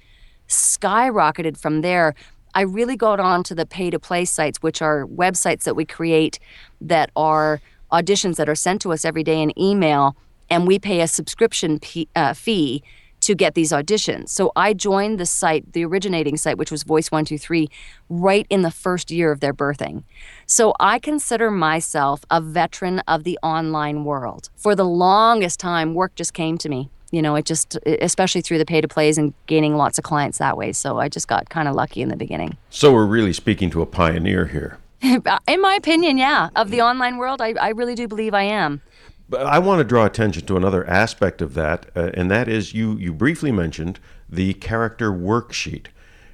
skyrocketed 0.49 1.58
from 1.58 1.82
there. 1.82 2.14
I 2.54 2.62
really 2.62 2.96
got 2.96 3.20
on 3.20 3.42
to 3.44 3.54
the 3.54 3.66
pay 3.66 3.90
to 3.90 3.99
play 3.99 4.25
sites, 4.25 4.62
which 4.62 4.80
are 4.80 5.06
websites 5.06 5.64
that 5.64 5.76
we 5.76 5.84
create 5.84 6.38
that 6.80 7.10
are 7.14 7.60
auditions 7.92 8.37
that 8.37 8.49
are 8.49 8.54
sent 8.54 8.80
to 8.82 8.92
us 8.92 9.04
every 9.04 9.22
day 9.22 9.40
in 9.42 9.56
email, 9.60 10.16
and 10.49 10.66
we 10.66 10.78
pay 10.78 11.02
a 11.02 11.06
subscription 11.06 11.78
p- 11.78 12.08
uh, 12.16 12.32
fee 12.32 12.82
to 13.21 13.35
get 13.35 13.55
these 13.55 13.73
auditions. 13.73 14.31
So 14.31 14.53
I 14.57 14.73
joined 14.73 15.19
the 15.21 15.27
site, 15.27 15.73
the 15.73 15.85
originating 15.85 16.37
site, 16.37 16.59
which 16.59 16.71
was 16.71 16.83
Voice 16.83 17.11
123, 17.11 17.69
right 18.09 18.47
in 18.50 18.62
the 18.62 18.71
first 18.71 19.11
year 19.11 19.31
of 19.33 19.41
their 19.41 19.55
birthing. 19.55 20.05
So 20.47 20.75
I 20.81 20.99
consider 20.99 21.50
myself 21.50 22.25
a 22.31 22.41
veteran 22.41 23.00
of 23.00 23.25
the 23.25 23.39
online 23.43 24.05
world. 24.05 24.50
For 24.57 24.75
the 24.75 24.85
longest 24.85 25.61
time, 25.61 25.95
work 25.95 26.15
just 26.15 26.35
came 26.35 26.59
to 26.59 26.69
me. 26.69 26.91
You 27.11 27.23
know, 27.23 27.35
it 27.35 27.45
just, 27.45 27.77
especially 27.87 28.41
through 28.41 28.59
the 28.59 28.65
pay 28.65 28.81
to 28.81 28.87
plays 28.87 29.19
and 29.19 29.35
gaining 29.47 29.77
lots 29.77 29.99
of 29.99 30.05
clients 30.05 30.39
that 30.39 30.57
way. 30.57 30.73
So 30.73 30.99
I 30.99 31.09
just 31.09 31.27
got 31.27 31.50
kind 31.50 31.67
of 31.67 31.75
lucky 31.75 32.03
in 32.03 32.09
the 32.09 32.17
beginning. 32.17 32.57
So 32.71 32.93
we're 32.93 33.07
really 33.07 33.33
speaking 33.33 33.69
to 33.71 33.83
a 33.83 33.87
pioneer 33.87 34.47
here. 34.47 34.79
in 35.03 35.61
my 35.61 35.75
opinion, 35.75 36.19
yeah. 36.19 36.50
Of 36.55 36.71
the 36.71 36.83
online 36.83 37.17
world, 37.17 37.41
I, 37.41 37.55
I 37.61 37.71
really 37.71 37.95
do 37.95 38.07
believe 38.07 38.35
I 38.35 38.43
am. 38.43 38.83
But 39.30 39.46
I 39.46 39.60
want 39.60 39.78
to 39.78 39.84
draw 39.84 40.04
attention 40.06 40.44
to 40.46 40.56
another 40.56 40.84
aspect 40.88 41.40
of 41.40 41.54
that, 41.54 41.87
uh, 41.94 42.10
and 42.14 42.28
that 42.32 42.49
is 42.49 42.75
you, 42.75 42.96
you 42.96 43.12
briefly 43.14 43.52
mentioned 43.52 44.00
the 44.28 44.54
character 44.54 45.12
worksheet. 45.12 45.87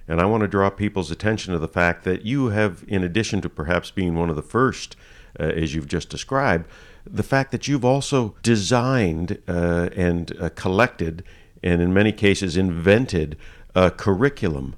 And 0.08 0.18
I 0.18 0.24
want 0.24 0.40
to 0.40 0.48
draw 0.48 0.70
people's 0.70 1.10
attention 1.10 1.52
to 1.52 1.58
the 1.58 1.68
fact 1.68 2.04
that 2.04 2.24
you 2.24 2.46
have, 2.48 2.84
in 2.88 3.04
addition 3.04 3.42
to 3.42 3.50
perhaps 3.50 3.90
being 3.90 4.14
one 4.14 4.30
of 4.30 4.36
the 4.36 4.42
first, 4.42 4.96
uh, 5.38 5.42
as 5.42 5.74
you've 5.74 5.88
just 5.88 6.08
described, 6.08 6.66
the 7.04 7.22
fact 7.22 7.52
that 7.52 7.68
you've 7.68 7.84
also 7.84 8.34
designed 8.42 9.42
uh, 9.46 9.90
and 9.94 10.34
uh, 10.40 10.48
collected, 10.54 11.22
and 11.62 11.82
in 11.82 11.92
many 11.92 12.12
cases 12.12 12.56
invented, 12.56 13.36
a 13.74 13.90
curriculum 13.90 14.74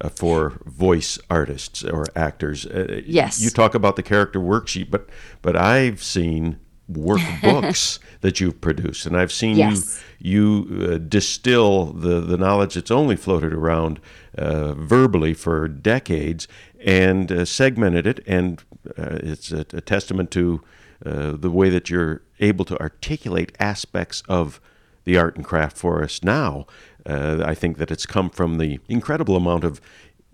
uh, 0.00 0.08
for 0.08 0.60
voice 0.64 1.20
artists 1.30 1.84
or 1.84 2.06
actors. 2.16 2.66
Uh, 2.66 3.00
yes. 3.06 3.40
You 3.40 3.50
talk 3.50 3.76
about 3.76 3.94
the 3.94 4.02
character 4.02 4.40
worksheet, 4.40 4.90
but 4.90 5.08
but 5.40 5.54
I've 5.54 6.02
seen 6.02 6.58
workbooks 6.92 7.98
that 8.20 8.40
you've 8.40 8.60
produced, 8.60 9.06
and 9.06 9.16
I've 9.16 9.32
seen 9.32 9.56
yes. 9.56 10.02
you 10.18 10.66
you 10.66 10.84
uh, 10.84 10.98
distill 10.98 11.86
the 11.86 12.20
the 12.20 12.36
knowledge 12.36 12.74
that's 12.74 12.90
only 12.90 13.16
floated 13.16 13.52
around 13.52 14.00
uh, 14.36 14.74
verbally 14.74 15.34
for 15.34 15.68
decades 15.68 16.46
and 16.84 17.30
uh, 17.30 17.44
segmented 17.44 18.06
it, 18.06 18.20
and 18.26 18.62
uh, 18.98 19.18
it's 19.22 19.52
a, 19.52 19.60
a, 19.72 19.80
testament 19.80 20.30
to 20.30 20.62
uh, 21.04 21.32
the 21.32 21.50
way 21.50 21.68
that 21.68 21.90
you're 21.90 22.22
able 22.40 22.64
to 22.64 22.80
articulate 22.80 23.52
aspects 23.58 24.22
of 24.28 24.60
the 25.04 25.16
art 25.16 25.36
and 25.36 25.44
craft 25.44 25.76
for 25.76 26.02
us 26.02 26.22
now. 26.22 26.66
Uh, 27.06 27.42
I 27.44 27.54
think 27.54 27.78
that 27.78 27.90
it's 27.90 28.06
come 28.06 28.30
from 28.30 28.58
the 28.58 28.78
incredible 28.88 29.36
amount 29.36 29.64
of 29.64 29.80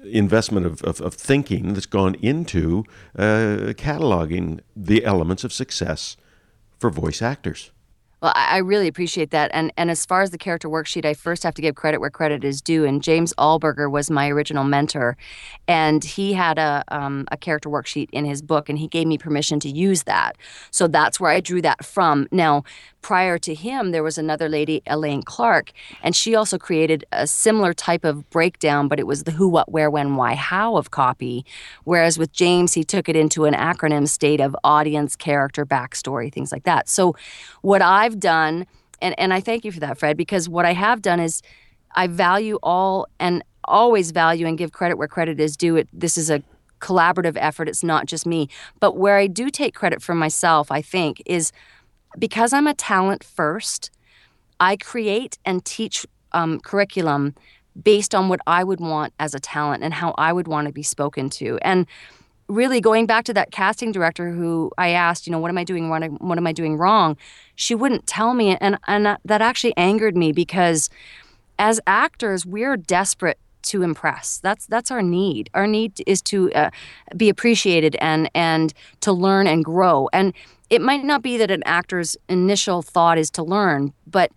investment 0.05 0.66
of, 0.66 0.83
of, 0.83 1.01
of, 1.01 1.14
thinking 1.14 1.75
that's 1.75 1.87
gone 1.87 2.14
into 2.16 2.85
uh, 3.16 3.73
cataloging 3.77 4.61
the 4.77 5.05
elements 5.05 5.42
of 5.42 5.53
success 5.53 6.16
for 6.79 6.91
voice 6.91 7.23
actors. 7.23 7.71
Well, 8.23 8.33
I 8.35 8.59
really 8.59 8.89
appreciate 8.89 9.31
that. 9.31 9.51
And 9.53 9.73
and 9.77 9.91
as 9.91 10.07
far 10.07 10.23
as 10.23 10.31
the 10.31 10.39
character 10.39 10.69
worksheet, 10.69 11.05
I 11.05 11.12
first 11.12 11.43
have 11.43 11.55
to 11.55 11.62
give 11.62 11.75
credit 11.75 12.01
where 12.01 12.09
credit 12.09 12.45
is 12.45 12.62
due. 12.62 12.87
And 12.87 13.03
James 13.03 13.35
Alburger 13.35 13.91
was 13.91 14.11
my 14.11 14.29
original 14.29 14.65
mentor, 14.65 15.19
and 15.69 16.03
he 16.03 16.33
had 16.33 16.59
a 16.59 16.83
um, 16.89 17.29
a 17.31 17.37
character 17.37 17.69
worksheet 17.69 18.09
in 18.12 18.25
his 18.25 18.41
book, 18.41 18.71
and 18.71 18.79
he 18.79 18.89
gave 18.89 19.07
me 19.07 19.19
permission 19.19 19.61
to 19.61 19.69
use 19.69 20.05
that. 20.05 20.39
So 20.71 20.89
that's 20.89 21.21
where 21.21 21.31
I 21.31 21.41
drew 21.41 21.61
that 21.62 21.85
from. 21.85 22.27
Now, 22.33 22.65
prior 23.07 23.38
to 23.38 23.55
him, 23.55 23.92
there 23.92 24.03
was 24.03 24.19
another 24.19 24.49
lady, 24.49 24.83
Elaine 24.85 25.23
Clark, 25.23 25.71
and 26.03 26.16
she 26.16 26.35
also 26.35 26.59
created 26.59 27.05
a 27.12 27.25
similar 27.25 27.73
type 27.73 28.05
of 28.05 28.29
breakdown, 28.31 28.88
but 28.88 28.99
it 28.99 29.07
was 29.07 29.23
the 29.23 29.31
who, 29.31 29.47
what, 29.47 29.71
where, 29.71 29.88
when, 29.88 30.16
why, 30.16 30.35
how 30.35 30.77
of 30.77 30.90
copy. 30.90 31.47
Whereas 31.85 32.19
with 32.19 32.33
James, 32.33 32.73
he 32.73 32.83
took 32.83 33.09
it 33.09 33.14
into 33.14 33.45
an 33.45 33.55
acronym 33.55 34.09
state 34.09 34.40
of 34.40 34.57
audience, 34.64 35.14
character, 35.14 35.64
backstory, 35.64 36.33
things 36.33 36.51
like 36.51 36.64
that. 36.64 36.88
So, 36.88 37.14
what 37.62 37.81
I've 37.81 38.19
done, 38.19 38.66
and, 39.01 39.16
and 39.21 39.33
I 39.33 39.40
thank 39.40 39.64
you 39.64 39.71
for 39.71 39.79
that, 39.79 39.99
Fred, 39.99 40.16
because 40.16 40.49
what 40.49 40.64
I 40.64 40.73
have 40.73 41.01
done 41.01 41.21
is 41.21 41.42
I 41.95 42.09
value 42.09 42.59
all 42.61 43.07
and 43.21 43.45
always 43.66 44.11
value 44.11 44.49
and 44.49 44.59
give 44.59 44.73
credit 44.73 44.99
where 44.99 45.07
credit 45.07 45.38
is 45.38 45.57
due. 45.57 45.77
It, 45.77 45.88
this 45.92 46.19
is 46.19 46.29
a 46.29 46.42
collaborative 46.81 47.37
effort. 47.37 47.69
It's 47.69 47.85
not 47.85 48.07
just 48.07 48.27
me. 48.27 48.49
But 48.81 48.97
where 48.97 49.16
I 49.16 49.29
do 49.29 49.49
take 49.49 49.77
credit 49.77 50.03
for 50.03 50.14
myself, 50.14 50.73
I 50.73 50.83
think, 50.83 51.23
is 51.25 51.53
because 52.18 52.52
I'm 52.52 52.66
a 52.66 52.74
talent 52.74 53.24
first, 53.24 53.90
I 54.61 54.76
create 54.76 55.38
and 55.44 55.64
teach 55.64 56.07
um, 56.33 56.61
curriculum 56.61 57.35
based 57.83 58.14
on 58.14 58.29
what 58.29 58.40
I 58.46 58.64
would 58.64 58.81
want 58.81 59.12
as 59.18 59.35
a 59.35 59.40
talent 59.40 59.83
and 59.83 59.92
how 59.92 60.14
I 60.16 60.33
would 60.33 60.48
want 60.48 60.66
to 60.66 60.72
be 60.72 60.83
spoken 60.83 61.29
to. 61.31 61.59
And 61.62 61.87
really 62.48 62.81
going 62.81 63.07
back 63.07 63.24
to 63.24 63.35
that 63.35 63.50
casting 63.50 63.92
director 63.92 64.31
who 64.31 64.70
I 64.79 64.90
asked, 64.90 65.26
you 65.26 65.31
know, 65.31 65.38
what 65.38 65.50
am 65.50 65.59
I 65.59 65.64
doing 65.64 65.90
wrong? 65.90 66.16
What 66.20 66.38
am 66.38 66.46
I 66.46 66.52
doing 66.52 66.76
wrong? 66.76 67.16
She 67.55 67.74
wouldn't 67.74 68.07
tell 68.07 68.35
me, 68.35 68.57
and 68.57 68.79
and 68.87 69.18
that 69.24 69.42
actually 69.42 69.76
angered 69.76 70.16
me 70.16 70.33
because 70.33 70.88
as 71.59 71.81
actors, 71.87 72.46
we're 72.46 72.76
desperate 72.76 73.38
to 73.62 73.83
impress. 73.83 74.38
That's 74.38 74.66
that's 74.66 74.90
our 74.90 75.02
need. 75.02 75.50
Our 75.55 75.66
need 75.66 76.02
is 76.07 76.22
to 76.22 76.52
uh, 76.52 76.70
be 77.16 77.29
appreciated 77.29 77.96
and 78.00 78.31
and 78.35 78.72
to 79.00 79.12
learn 79.12 79.46
and 79.46 79.64
grow. 79.64 80.09
And 80.12 80.33
it 80.70 80.83
might 80.83 81.05
not 81.05 81.22
be 81.22 81.37
that 81.38 81.50
an 81.50 81.62
actor's 81.64 82.16
initial 82.29 82.83
thought 82.83 83.18
is 83.18 83.31
to 83.33 83.42
learn, 83.42 83.92
but 84.07 84.33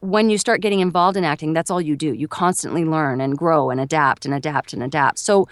when 0.00 0.28
you 0.28 0.36
start 0.36 0.60
getting 0.60 0.80
involved 0.80 1.16
in 1.16 1.24
acting, 1.24 1.54
that's 1.54 1.70
all 1.70 1.80
you 1.80 1.96
do. 1.96 2.12
You 2.12 2.28
constantly 2.28 2.84
learn 2.84 3.20
and 3.20 3.38
grow 3.38 3.70
and 3.70 3.80
adapt 3.80 4.26
and 4.26 4.34
adapt 4.34 4.72
and 4.72 4.82
adapt. 4.82 5.18
So 5.18 5.48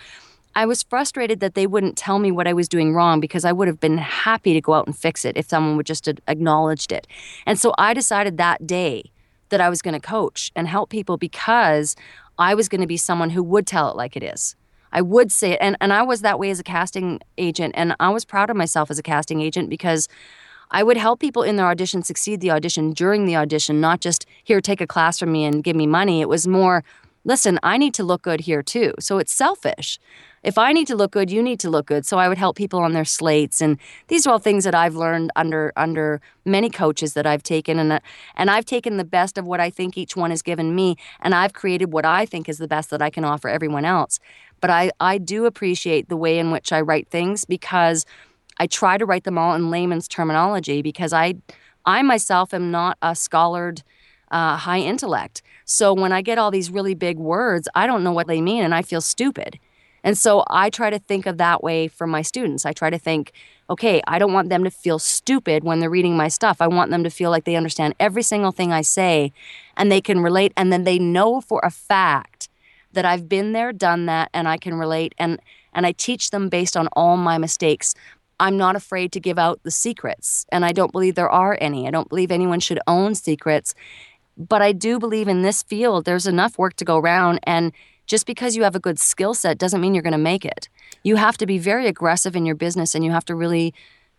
I 0.55 0.67
was 0.67 0.83
frustrated 0.83 1.41
that 1.41 1.55
they 1.55 1.67
wouldn't 1.67 1.97
tell 1.97 2.19
me 2.19 2.31
what 2.31 2.47
I 2.47 2.53
was 2.53 2.69
doing 2.69 2.93
wrong 2.93 3.21
because 3.21 3.47
I 3.47 3.53
would 3.53 3.67
have 3.67 3.81
been 3.81 3.97
happy 3.97 4.53
to 4.53 4.61
go 4.61 4.75
out 4.75 4.87
and 4.87 4.97
fix 4.97 5.25
it 5.25 5.37
if 5.39 5.49
someone 5.49 5.77
would 5.79 5.87
just 5.87 6.07
acknowledged 6.29 6.93
it. 6.93 7.07
And 7.47 7.59
so 7.59 7.75
I 7.79 7.95
decided 7.95 8.37
that 8.37 8.67
day 8.67 9.11
that 9.49 9.63
I 9.63 9.71
was 9.71 9.81
going 9.81 9.95
to 9.95 10.07
coach 10.07 10.53
and 10.55 10.69
help 10.69 10.91
people 10.91 11.17
because 11.17 11.97
I 12.39 12.55
was 12.55 12.69
going 12.69 12.83
to 12.83 12.87
be 12.87 12.99
someone 12.99 13.31
who 13.31 13.43
would 13.43 13.67
tell 13.67 13.91
it 13.91 13.97
like 13.97 14.17
it 14.17 14.23
is. 14.23 14.55
I 14.93 15.03
would 15.03 15.33
say 15.33 15.53
it. 15.53 15.59
And, 15.61 15.77
and 15.81 15.93
I 15.93 16.03
was 16.03 16.21
that 16.21 16.39
way 16.39 16.51
as 16.51 16.61
a 16.61 16.65
casting 16.65 17.21
agent. 17.39 17.75
And 17.77 17.97
I 17.99 18.11
was 18.11 18.25
proud 18.25 18.51
of 18.51 18.57
myself 18.57 18.91
as 18.91 18.99
a 18.99 19.03
casting 19.03 19.41
agent 19.41 19.71
because 19.71 20.09
I 20.71 20.83
would 20.83 20.97
help 20.97 21.21
people 21.21 21.43
in 21.43 21.57
their 21.57 21.67
audition 21.67 22.03
succeed 22.03 22.41
the 22.41 22.51
audition 22.51 22.93
during 22.93 23.27
the 23.27 23.37
audition, 23.37 23.81
not 23.81 24.01
just 24.01 24.27
here, 24.43 24.61
take 24.61 24.81
a 24.81 24.87
class 24.87 25.19
from 25.19 25.31
me 25.31 25.45
and 25.45 25.63
give 25.63 25.77
me 25.77 25.87
money. 25.87 26.21
It 26.21 26.29
was 26.29 26.49
more, 26.49 26.83
listen, 27.25 27.59
I 27.63 27.79
need 27.79 27.95
to 27.95 28.05
look 28.05 28.23
good 28.23 28.41
here 28.41 28.63
too. 28.63 28.95
So 28.99 29.19
it's 29.19 29.33
selfish. 29.33 29.99
If 30.43 30.59
I 30.59 30.73
need 30.73 30.89
to 30.89 30.97
look 30.97 31.13
good, 31.13 31.31
you 31.31 31.43
need 31.43 31.61
to 31.61 31.71
look 31.71 31.87
good. 31.87 32.05
So 32.05 32.19
I 32.19 32.29
would 32.29 32.39
help 32.39 32.57
people 32.57 32.81
on 32.81 32.93
their 32.93 33.05
slates, 33.05 33.61
and 33.61 33.79
these 34.09 34.27
are 34.27 34.31
all 34.31 34.39
things 34.41 34.65
that 34.65 34.75
I've 34.75 34.97
learned 34.97 35.31
under 35.37 35.73
under 35.77 36.21
many 36.45 36.69
coaches 36.69 37.15
that 37.15 37.27
I've 37.27 37.43
taken, 37.45 37.79
and 37.79 38.01
and 38.35 38.51
I've 38.51 38.65
taken 38.65 38.97
the 38.97 39.05
best 39.05 39.39
of 39.39 39.47
what 39.47 39.61
I 39.61 39.71
think 39.71 39.97
each 39.97 40.17
one 40.17 40.31
has 40.31 40.43
given 40.43 40.75
me, 40.75 40.97
and 41.21 41.35
I've 41.35 41.53
created 41.53 41.93
what 41.93 42.05
I 42.05 42.27
think 42.27 42.49
is 42.49 42.59
the 42.59 42.69
best 42.69 42.91
that 42.91 43.03
I 43.03 43.11
can 43.11 43.25
offer 43.25 43.49
everyone 43.49 43.85
else. 43.85 44.19
But 44.61 44.71
I 44.71 44.91
I 44.99 45.19
do 45.19 45.47
appreciate 45.47 46.09
the 46.09 46.17
way 46.17 46.39
in 46.39 46.51
which 46.51 46.73
I 46.73 46.81
write 46.81 47.09
things 47.09 47.45
because 47.45 48.05
I 48.59 48.67
try 48.67 48.99
to 48.99 49.07
write 49.07 49.25
them 49.25 49.39
all 49.39 49.55
in 49.55 49.71
layman's 49.71 50.09
terminology 50.09 50.83
because 50.83 51.13
I 51.13 51.35
I 51.85 52.03
myself 52.03 52.53
am 52.53 52.71
not 52.71 52.99
a 53.01 53.15
scholared 53.15 53.83
uh, 54.33 54.57
high 54.57 54.81
intellect. 54.81 55.43
So 55.65 55.95
when 55.95 56.11
I 56.11 56.23
get 56.23 56.39
all 56.39 56.51
these 56.51 56.71
really 56.71 56.95
big 56.95 57.19
words, 57.19 57.69
I 57.75 57.87
don't 57.87 58.03
know 58.03 58.13
what 58.13 58.27
they 58.27 58.41
mean 58.41 58.65
and 58.65 58.75
I 58.75 58.83
feel 58.83 59.01
stupid. 59.01 59.59
And 60.05 60.19
so 60.19 60.45
I 60.51 60.69
try 60.71 60.91
to 60.91 60.99
think 60.99 61.27
of 61.27 61.39
that 61.39 61.63
way 61.63 61.87
for 61.87 62.07
my 62.07 62.23
students. 62.23 62.67
I 62.67 62.73
try 62.73 62.91
to 62.91 62.99
think, 62.99 63.33
okay, 63.71 64.03
I 64.07 64.19
don't 64.19 64.33
want 64.33 64.49
them 64.49 64.65
to 64.65 64.71
feel 64.71 64.99
stupid 64.99 65.63
when 65.63 65.79
they're 65.79 65.91
reading 65.91 66.17
my 66.17 66.29
stuff. 66.29 66.61
I 66.61 66.67
want 66.67 66.91
them 66.91 67.05
to 67.05 67.11
feel 67.11 67.31
like 67.31 67.45
they 67.45 67.55
understand 67.55 67.95
every 68.01 68.23
single 68.23 68.51
thing 68.51 68.73
I 68.73 68.83
say 68.83 69.33
and 69.77 69.93
they 69.93 70.01
can 70.01 70.21
relate 70.21 70.53
and 70.57 70.73
then 70.73 70.85
they 70.85 70.99
know 70.99 71.41
for 71.41 71.61
a 71.63 71.71
fact 71.71 72.49
that 72.93 73.05
I've 73.05 73.29
been 73.29 73.53
there, 73.53 73.73
done 73.73 74.07
that 74.07 74.29
and 74.35 74.49
I 74.49 74.57
can 74.57 74.75
relate 74.75 75.15
and 75.19 75.41
and 75.75 75.87
I 75.87 75.93
teach 75.93 76.31
them 76.31 76.51
based 76.51 76.77
on 76.77 76.89
all 76.89 77.17
my 77.17 77.39
mistakes. 77.39 77.95
I'm 78.39 78.59
not 78.59 78.77
afraid 78.77 79.11
to 79.13 79.21
give 79.21 79.39
out 79.39 79.63
the 79.63 79.71
secrets 79.71 80.45
and 80.51 80.65
I 80.65 80.73
don't 80.73 80.93
believe 80.93 81.15
there 81.15 81.31
are 81.31 81.57
any. 81.61 81.87
I 81.87 81.91
don't 81.91 82.09
believe 82.09 82.31
anyone 82.31 82.61
should 82.61 82.81
own 82.87 83.15
secrets 83.15 83.75
but 84.37 84.63
I 84.63 84.73
do 84.73 84.99
believe 84.99 85.29
in 85.29 85.43
this 85.43 85.63
field, 85.63 86.05
there's 86.05 86.27
enough 86.27 86.59
work 86.59 86.75
to 86.77 86.85
go 86.85 86.97
around. 86.99 87.41
And 87.45 87.73
just 88.07 88.27
because 88.27 88.57
you 88.57 88.63
have 88.63 88.75
a 88.75 88.81
good 88.81 88.99
skill 88.99 89.35
set 89.35 89.59
doesn't 89.59 89.81
mean 89.81 89.95
you're 89.95 90.03
going 90.03 90.13
to 90.13 90.19
make 90.19 90.45
it. 90.45 90.69
You 91.03 91.17
have 91.17 91.37
to 91.39 91.47
be 91.47 91.59
very 91.59 91.87
aggressive 91.87 92.37
in 92.37 92.45
your 92.47 92.55
business 92.55 92.95
and 92.95 93.05
you 93.05 93.11
have 93.11 93.25
to 93.27 93.35
really 93.35 93.75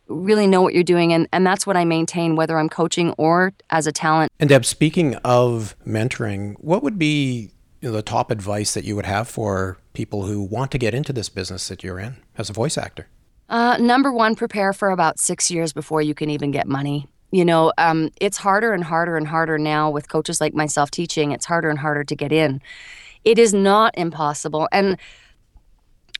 really 0.07 0.47
know 0.47 0.61
what 0.61 0.73
you're 0.73 0.83
doing 0.83 1.13
and, 1.13 1.27
and 1.31 1.47
that's 1.47 1.65
what 1.65 1.77
i 1.77 1.85
maintain 1.85 2.35
whether 2.35 2.59
i'm 2.59 2.67
coaching 2.67 3.11
or 3.17 3.53
as 3.69 3.87
a 3.87 3.91
talent 3.91 4.29
and 4.37 4.49
deb 4.49 4.65
speaking 4.65 5.15
of 5.23 5.77
mentoring 5.87 6.55
what 6.59 6.83
would 6.83 6.99
be 6.99 7.49
you 7.81 7.89
know, 7.89 7.91
the 7.91 8.01
top 8.01 8.29
advice 8.29 8.73
that 8.73 8.83
you 8.83 8.97
would 8.97 9.05
have 9.05 9.29
for 9.29 9.77
people 9.93 10.25
who 10.25 10.41
want 10.41 10.71
to 10.71 10.77
get 10.77 10.93
into 10.93 11.13
this 11.13 11.29
business 11.29 11.69
that 11.69 11.83
you're 11.83 11.99
in 11.99 12.17
as 12.37 12.49
a 12.49 12.53
voice 12.53 12.77
actor 12.77 13.07
uh, 13.47 13.77
number 13.77 14.11
one 14.11 14.35
prepare 14.35 14.73
for 14.73 14.89
about 14.89 15.19
six 15.19 15.49
years 15.49 15.71
before 15.71 16.01
you 16.01 16.13
can 16.13 16.29
even 16.29 16.51
get 16.51 16.67
money 16.67 17.07
you 17.33 17.43
know, 17.43 17.73
um, 17.79 18.11
it's 18.21 18.37
harder 18.37 18.73
and 18.73 18.83
harder 18.83 19.17
and 19.17 19.27
harder 19.27 19.57
now 19.57 19.89
with 19.89 20.07
coaches 20.07 20.39
like 20.39 20.53
myself 20.53 20.91
teaching. 20.91 21.31
It's 21.31 21.45
harder 21.45 21.71
and 21.71 21.79
harder 21.79 22.03
to 22.03 22.15
get 22.15 22.31
in. 22.31 22.61
It 23.23 23.39
is 23.39 23.55
not 23.55 23.97
impossible. 23.97 24.69
And 24.71 24.99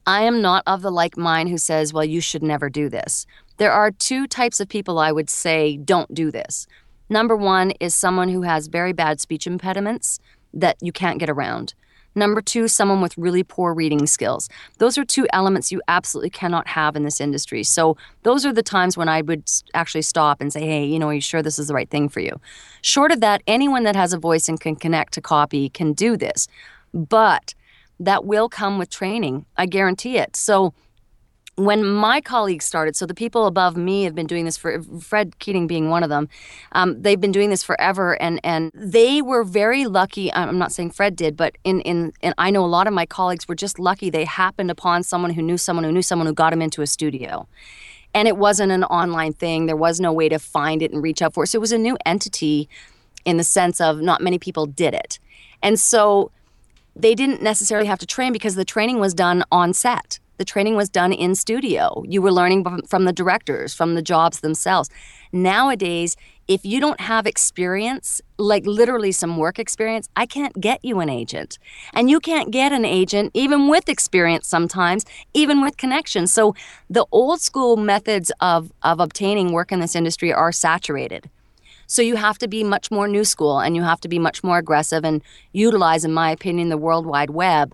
I 0.08 0.24
am 0.24 0.42
not 0.42 0.64
of 0.66 0.82
the 0.82 0.90
like 0.90 1.16
mind 1.16 1.50
who 1.50 1.60
says, 1.60 1.94
well, 1.94 2.04
you 2.04 2.20
should 2.20 2.42
never 2.42 2.68
do 2.68 2.90
this. 2.90 3.28
There 3.58 3.72
are 3.72 3.92
two 3.92 4.26
types 4.26 4.60
of 4.60 4.68
people 4.68 4.98
I 4.98 5.12
would 5.12 5.30
say 5.30 5.78
don't 5.78 6.12
do 6.16 6.32
this. 6.32 6.66
Number 7.10 7.36
one 7.36 7.72
is 7.80 7.94
someone 7.94 8.30
who 8.30 8.42
has 8.42 8.66
very 8.66 8.92
bad 8.92 9.22
speech 9.22 9.46
impediments 9.46 10.20
that 10.52 10.78
you 10.82 10.92
can't 10.92 11.20
get 11.20 11.30
around. 11.30 11.76
Number 12.16 12.42
two, 12.42 12.68
someone 12.68 13.02
with 13.02 13.18
really 13.18 13.44
poor 13.44 13.74
reading 13.74 14.06
skills. 14.06 14.50
Those 14.78 14.98
are 14.98 15.06
two 15.06 15.28
elements 15.34 15.72
you 15.72 15.82
absolutely 15.88 16.30
cannot 16.30 16.68
have 16.68 16.96
in 16.96 17.04
this 17.04 17.20
industry. 17.20 17.64
So, 17.64 17.98
those 18.24 18.46
are 18.46 18.54
the 18.54 18.64
times 18.64 18.98
when 18.98 19.10
I 19.10 19.22
would 19.22 19.50
actually 19.74 20.04
stop 20.04 20.42
and 20.42 20.52
say, 20.54 20.62
hey, 20.62 20.86
you 20.86 21.00
know, 21.00 21.08
are 21.08 21.14
you 21.14 21.22
sure 21.22 21.42
this 21.42 21.60
is 21.60 21.68
the 21.68 21.74
right 21.74 21.90
thing 21.90 22.10
for 22.10 22.20
you? 22.20 22.40
Short 22.82 23.12
of 23.12 23.22
that, 23.22 23.42
anyone 23.48 23.84
that 23.84 23.96
has 23.96 24.14
a 24.14 24.20
voice 24.20 24.48
and 24.48 24.60
can 24.60 24.76
connect 24.76 25.14
to 25.14 25.22
copy 25.22 25.70
can 25.70 25.94
do 25.94 26.16
this. 26.16 26.48
But 26.94 27.56
that 28.00 28.26
will 28.26 28.50
come 28.50 28.78
with 28.78 28.90
training. 28.90 29.46
I 29.58 29.66
guarantee 29.66 30.18
it. 30.18 30.36
So, 30.36 30.74
when 31.56 31.86
my 31.86 32.20
colleagues 32.20 32.66
started, 32.66 32.96
so 32.96 33.06
the 33.06 33.14
people 33.14 33.46
above 33.46 33.78
me 33.78 34.04
have 34.04 34.16
been 34.16 34.26
doing 34.26 34.46
this 34.46 34.58
for 34.58 34.82
Fred 35.00 35.38
Keating 35.38 35.68
being 35.68 35.90
one 35.90 36.02
of 36.02 36.10
them. 36.10 36.28
Um, 36.72 37.00
they've 37.02 37.20
been 37.20 37.32
doing 37.32 37.50
this 37.52 37.62
forever, 37.62 38.20
and 38.22 38.40
and 38.44 38.72
they 38.74 39.22
were 39.22 39.44
very 39.44 39.86
lucky. 39.86 40.34
I'm 40.34 40.58
not 40.58 40.72
saying 40.72 40.92
Fred 40.92 41.16
did, 41.16 41.38
but 41.38 41.56
in 41.64 41.82
in 41.82 42.12
and 42.24 42.34
I 42.38 42.50
know 42.50 42.66
a 42.66 42.68
lot 42.68 42.88
of 42.88 42.94
my 42.94 43.06
colleagues 43.06 43.48
were 43.48 43.56
just 43.56 43.78
lucky 43.78 44.10
they 44.10 44.26
happened 44.26 44.72
upon 44.72 45.04
someone 45.04 45.32
who 45.32 45.42
knew 45.42 45.58
someone 45.58 45.84
who 45.84 45.92
knew 45.92 46.02
someone 46.02 46.26
who 46.26 46.34
got 46.34 46.50
them 46.50 46.62
into 46.62 46.82
a 46.82 46.88
studio. 46.88 47.48
And 48.16 48.28
it 48.28 48.38
wasn't 48.38 48.72
an 48.72 48.84
online 48.86 49.34
thing. 49.34 49.66
There 49.66 49.76
was 49.76 50.00
no 50.00 50.14
way 50.14 50.30
to 50.30 50.38
find 50.38 50.84
it 50.84 50.92
and 50.92 51.02
reach 51.02 51.22
out 51.22 51.34
for 51.34 51.44
it. 51.44 51.48
So 51.48 51.58
it 51.58 51.62
was 51.62 51.72
a 51.72 51.80
new 51.80 51.98
entity 52.06 52.70
in 53.26 53.38
the 53.38 53.44
sense 53.44 53.82
of 53.82 54.02
not 54.02 54.22
many 54.22 54.38
people 54.38 54.68
did 54.68 54.94
it. 54.94 55.18
And 55.64 55.80
so 55.80 56.32
they 56.96 57.16
didn't 57.16 57.42
necessarily 57.42 57.88
have 57.88 57.98
to 58.00 58.06
train 58.06 58.32
because 58.32 58.54
the 58.54 58.66
training 58.66 59.00
was 59.00 59.16
done 59.16 59.44
on 59.52 59.74
set 59.74 60.20
the 60.44 60.52
training 60.52 60.76
was 60.76 60.90
done 60.90 61.14
in 61.14 61.36
studio. 61.36 62.04
You 62.06 62.22
were 62.22 62.30
learning 62.30 62.66
from 62.86 63.06
the 63.06 63.14
directors, 63.14 63.74
from 63.74 63.96
the 63.96 64.02
jobs 64.02 64.42
themselves. 64.42 64.90
Nowadays, 65.32 66.18
if 66.50 66.66
you 66.66 66.82
don't 66.82 67.00
have 67.00 67.26
experience, 67.26 68.22
like 68.38 68.66
literally 68.66 69.14
some 69.14 69.38
work 69.38 69.58
experience, 69.58 70.10
I 70.18 70.26
can't 70.26 70.60
get 70.60 70.84
you 70.84 71.00
an 71.00 71.08
agent. 71.08 71.60
And 71.94 72.10
you 72.10 72.20
can't 72.20 72.52
get 72.52 72.74
an 72.74 72.84
agent 72.84 73.32
even 73.34 73.70
with 73.70 73.88
experience 73.88 74.46
sometimes, 74.46 75.06
even 75.34 75.62
with 75.62 75.78
connections. 75.78 76.34
So 76.34 76.56
the 76.90 77.06
old 77.14 77.40
school 77.40 77.78
methods 77.78 78.30
of, 78.42 78.70
of 78.82 79.00
obtaining 79.00 79.54
work 79.54 79.72
in 79.72 79.80
this 79.80 79.96
industry 79.96 80.34
are 80.34 80.52
saturated. 80.52 81.30
So 81.88 82.02
you 82.02 82.18
have 82.18 82.38
to 82.40 82.50
be 82.50 82.66
much 82.66 82.92
more 82.92 83.08
new 83.08 83.24
school 83.24 83.60
and 83.62 83.78
you 83.78 83.84
have 83.84 84.02
to 84.02 84.10
be 84.10 84.20
much 84.20 84.44
more 84.44 84.58
aggressive 84.58 85.06
and 85.06 85.22
utilize, 85.54 86.04
in 86.04 86.12
my 86.12 86.32
opinion, 86.32 86.68
the 86.68 86.78
World 86.78 87.06
Wide 87.06 87.30
Web 87.30 87.74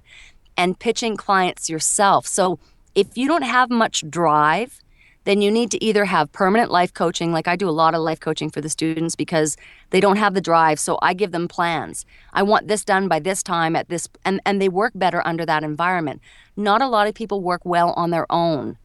and 0.59 0.77
pitching 0.77 1.15
clients 1.15 1.69
yourself. 1.69 2.27
So 2.27 2.59
if 2.93 3.17
you 3.17 3.29
don't 3.29 3.43
have 3.43 3.69
much 3.69 4.03
drive, 4.09 4.81
then 5.23 5.41
you 5.41 5.49
need 5.49 5.71
to 5.71 5.81
either 5.81 6.03
have 6.03 6.31
permanent 6.33 6.69
life 6.69 6.93
coaching, 6.93 7.31
like 7.31 7.47
I 7.47 7.55
do 7.55 7.69
a 7.69 7.71
lot 7.71 7.95
of 7.95 8.01
life 8.01 8.19
coaching 8.19 8.49
for 8.49 8.59
the 8.59 8.67
students 8.67 9.15
because 9.15 9.55
they 9.91 10.01
don't 10.01 10.17
have 10.17 10.33
the 10.33 10.41
drive. 10.41 10.77
So 10.77 10.99
I 11.01 11.13
give 11.13 11.31
them 11.31 11.47
plans. 11.47 12.05
I 12.33 12.43
want 12.43 12.67
this 12.67 12.83
done 12.83 13.07
by 13.07 13.19
this 13.19 13.41
time 13.41 13.73
at 13.75 13.87
this, 13.87 14.09
and, 14.25 14.41
and 14.45 14.61
they 14.61 14.67
work 14.67 14.91
better 14.95 15.25
under 15.25 15.45
that 15.45 15.63
environment. 15.63 16.21
Not 16.57 16.81
a 16.81 16.87
lot 16.87 17.07
of 17.07 17.15
people 17.15 17.41
work 17.41 17.61
well 17.63 17.93
on 17.95 18.09
their 18.09 18.29
own. 18.29 18.77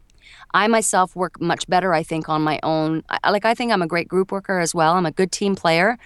I 0.53 0.69
myself 0.69 1.17
work 1.17 1.41
much 1.41 1.67
better, 1.67 1.93
I 1.93 2.05
think, 2.05 2.29
on 2.29 2.43
my 2.43 2.61
own. 2.63 3.03
I, 3.09 3.31
like, 3.31 3.45
I 3.45 3.55
think 3.55 3.73
I'm 3.73 3.83
a 3.83 3.89
great 3.89 4.07
group 4.07 4.31
worker 4.31 4.61
as 4.61 4.75
well. 4.75 4.95
I'm 4.95 5.07
a 5.07 5.11
good 5.11 5.33
team 5.33 5.57
player, 5.57 5.99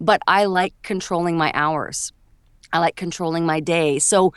but 0.00 0.20
I 0.28 0.44
like 0.44 0.74
controlling 0.82 1.36
my 1.36 1.50
hours. 1.52 2.12
I 2.72 2.78
like 2.78 2.94
controlling 2.96 3.44
my 3.46 3.60
day. 3.60 3.98
So 3.98 4.32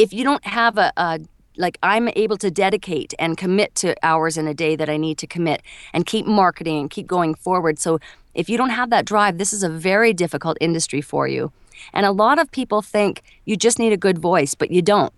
if 0.00 0.14
you 0.14 0.24
don't 0.24 0.46
have 0.46 0.78
a, 0.78 0.90
a 0.96 1.20
like 1.58 1.76
I'm 1.82 2.08
able 2.16 2.38
to 2.38 2.50
dedicate 2.50 3.12
and 3.18 3.36
commit 3.36 3.74
to 3.76 3.94
hours 4.02 4.38
in 4.38 4.46
a 4.46 4.54
day 4.54 4.74
that 4.74 4.88
I 4.88 4.96
need 4.96 5.18
to 5.18 5.26
commit 5.26 5.60
and 5.92 6.06
keep 6.06 6.24
marketing 6.24 6.78
and 6.78 6.90
keep 6.90 7.06
going 7.06 7.34
forward. 7.34 7.78
So 7.78 8.00
if 8.32 8.48
you 8.48 8.56
don't 8.56 8.70
have 8.70 8.88
that 8.90 9.04
drive, 9.04 9.36
this 9.36 9.52
is 9.52 9.62
a 9.62 9.68
very 9.68 10.14
difficult 10.14 10.56
industry 10.58 11.02
for 11.02 11.28
you. 11.28 11.52
And 11.92 12.06
a 12.06 12.12
lot 12.12 12.38
of 12.38 12.50
people 12.50 12.80
think 12.80 13.22
you 13.44 13.58
just 13.58 13.78
need 13.78 13.92
a 13.92 13.98
good 13.98 14.18
voice, 14.18 14.54
but 14.54 14.70
you 14.70 14.80
don't. 14.80 15.12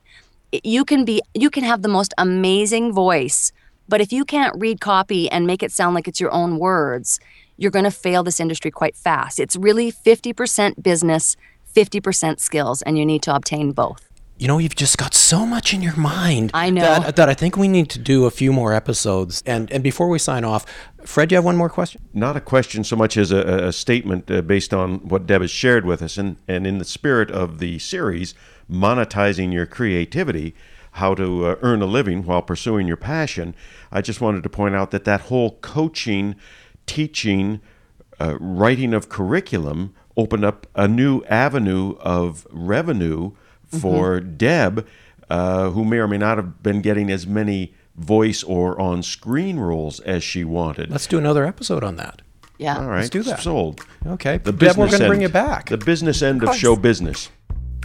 You 0.64 0.84
can 0.84 1.04
be 1.04 1.22
you 1.32 1.48
can 1.48 1.62
have 1.62 1.82
the 1.82 1.94
most 1.98 2.12
amazing 2.18 2.92
voice, 2.92 3.52
but 3.88 4.00
if 4.00 4.12
you 4.12 4.24
can't 4.24 4.54
read 4.58 4.80
copy 4.80 5.30
and 5.30 5.46
make 5.46 5.62
it 5.62 5.70
sound 5.70 5.94
like 5.94 6.08
it's 6.08 6.20
your 6.20 6.32
own 6.32 6.58
words, 6.58 7.20
you're 7.56 7.70
going 7.70 7.84
to 7.84 7.98
fail 8.06 8.24
this 8.24 8.40
industry 8.40 8.72
quite 8.72 8.96
fast. 8.96 9.38
It's 9.38 9.54
really 9.54 9.92
50% 9.92 10.82
business, 10.82 11.36
50% 11.76 12.40
skills, 12.40 12.82
and 12.82 12.98
you 12.98 13.06
need 13.06 13.22
to 13.22 13.34
obtain 13.34 13.70
both 13.70 14.11
you 14.42 14.48
know, 14.48 14.58
you've 14.58 14.74
just 14.74 14.98
got 14.98 15.14
so 15.14 15.46
much 15.46 15.72
in 15.72 15.82
your 15.82 15.94
mind. 15.94 16.50
I 16.52 16.68
know. 16.68 16.82
That, 16.82 17.14
that 17.14 17.28
I 17.28 17.34
think 17.34 17.56
we 17.56 17.68
need 17.68 17.88
to 17.90 18.00
do 18.00 18.24
a 18.24 18.30
few 18.30 18.52
more 18.52 18.72
episodes. 18.72 19.40
And, 19.46 19.70
and 19.70 19.84
before 19.84 20.08
we 20.08 20.18
sign 20.18 20.42
off, 20.42 20.66
Fred, 21.04 21.28
do 21.28 21.34
you 21.34 21.36
have 21.36 21.44
one 21.44 21.56
more 21.56 21.68
question? 21.68 22.02
Not 22.12 22.36
a 22.36 22.40
question 22.40 22.82
so 22.82 22.96
much 22.96 23.16
as 23.16 23.30
a, 23.30 23.68
a 23.68 23.72
statement 23.72 24.28
uh, 24.28 24.42
based 24.42 24.74
on 24.74 24.96
what 25.08 25.28
Deb 25.28 25.42
has 25.42 25.52
shared 25.52 25.86
with 25.86 26.02
us. 26.02 26.18
And, 26.18 26.38
and 26.48 26.66
in 26.66 26.78
the 26.78 26.84
spirit 26.84 27.30
of 27.30 27.60
the 27.60 27.78
series, 27.78 28.34
monetizing 28.68 29.52
your 29.52 29.64
creativity, 29.64 30.56
how 30.92 31.14
to 31.14 31.46
uh, 31.46 31.56
earn 31.62 31.80
a 31.80 31.86
living 31.86 32.24
while 32.26 32.42
pursuing 32.42 32.88
your 32.88 32.96
passion, 32.96 33.54
I 33.92 34.00
just 34.00 34.20
wanted 34.20 34.42
to 34.42 34.48
point 34.48 34.74
out 34.74 34.90
that 34.90 35.04
that 35.04 35.20
whole 35.20 35.52
coaching, 35.60 36.34
teaching, 36.86 37.60
uh, 38.18 38.38
writing 38.40 38.92
of 38.92 39.08
curriculum 39.08 39.94
opened 40.16 40.44
up 40.44 40.66
a 40.74 40.88
new 40.88 41.22
avenue 41.26 41.94
of 42.00 42.44
revenue 42.50 43.30
for 43.80 44.20
mm-hmm. 44.20 44.36
Deb, 44.36 44.86
uh, 45.30 45.70
who 45.70 45.84
may 45.84 45.98
or 45.98 46.08
may 46.08 46.18
not 46.18 46.38
have 46.38 46.62
been 46.62 46.80
getting 46.80 47.10
as 47.10 47.26
many 47.26 47.74
voice 47.96 48.42
or 48.42 48.80
on 48.80 49.02
screen 49.02 49.58
roles 49.58 50.00
as 50.00 50.22
she 50.24 50.44
wanted. 50.44 50.90
Let's 50.90 51.06
do 51.06 51.18
another 51.18 51.44
episode 51.44 51.84
on 51.84 51.96
that. 51.96 52.22
Yeah. 52.58 52.78
All 52.78 52.86
right. 52.86 52.98
Let's 52.98 53.10
do 53.10 53.22
that. 53.24 53.40
Sold. 53.40 53.80
Okay. 54.06 54.38
The 54.38 54.52
Deb, 54.52 54.76
we're 54.76 54.88
going 54.88 55.00
to 55.00 55.08
bring 55.08 55.22
you 55.22 55.28
back. 55.28 55.68
The 55.68 55.78
business 55.78 56.22
end 56.22 56.42
of, 56.42 56.50
of 56.50 56.56
show 56.56 56.76
business. 56.76 57.28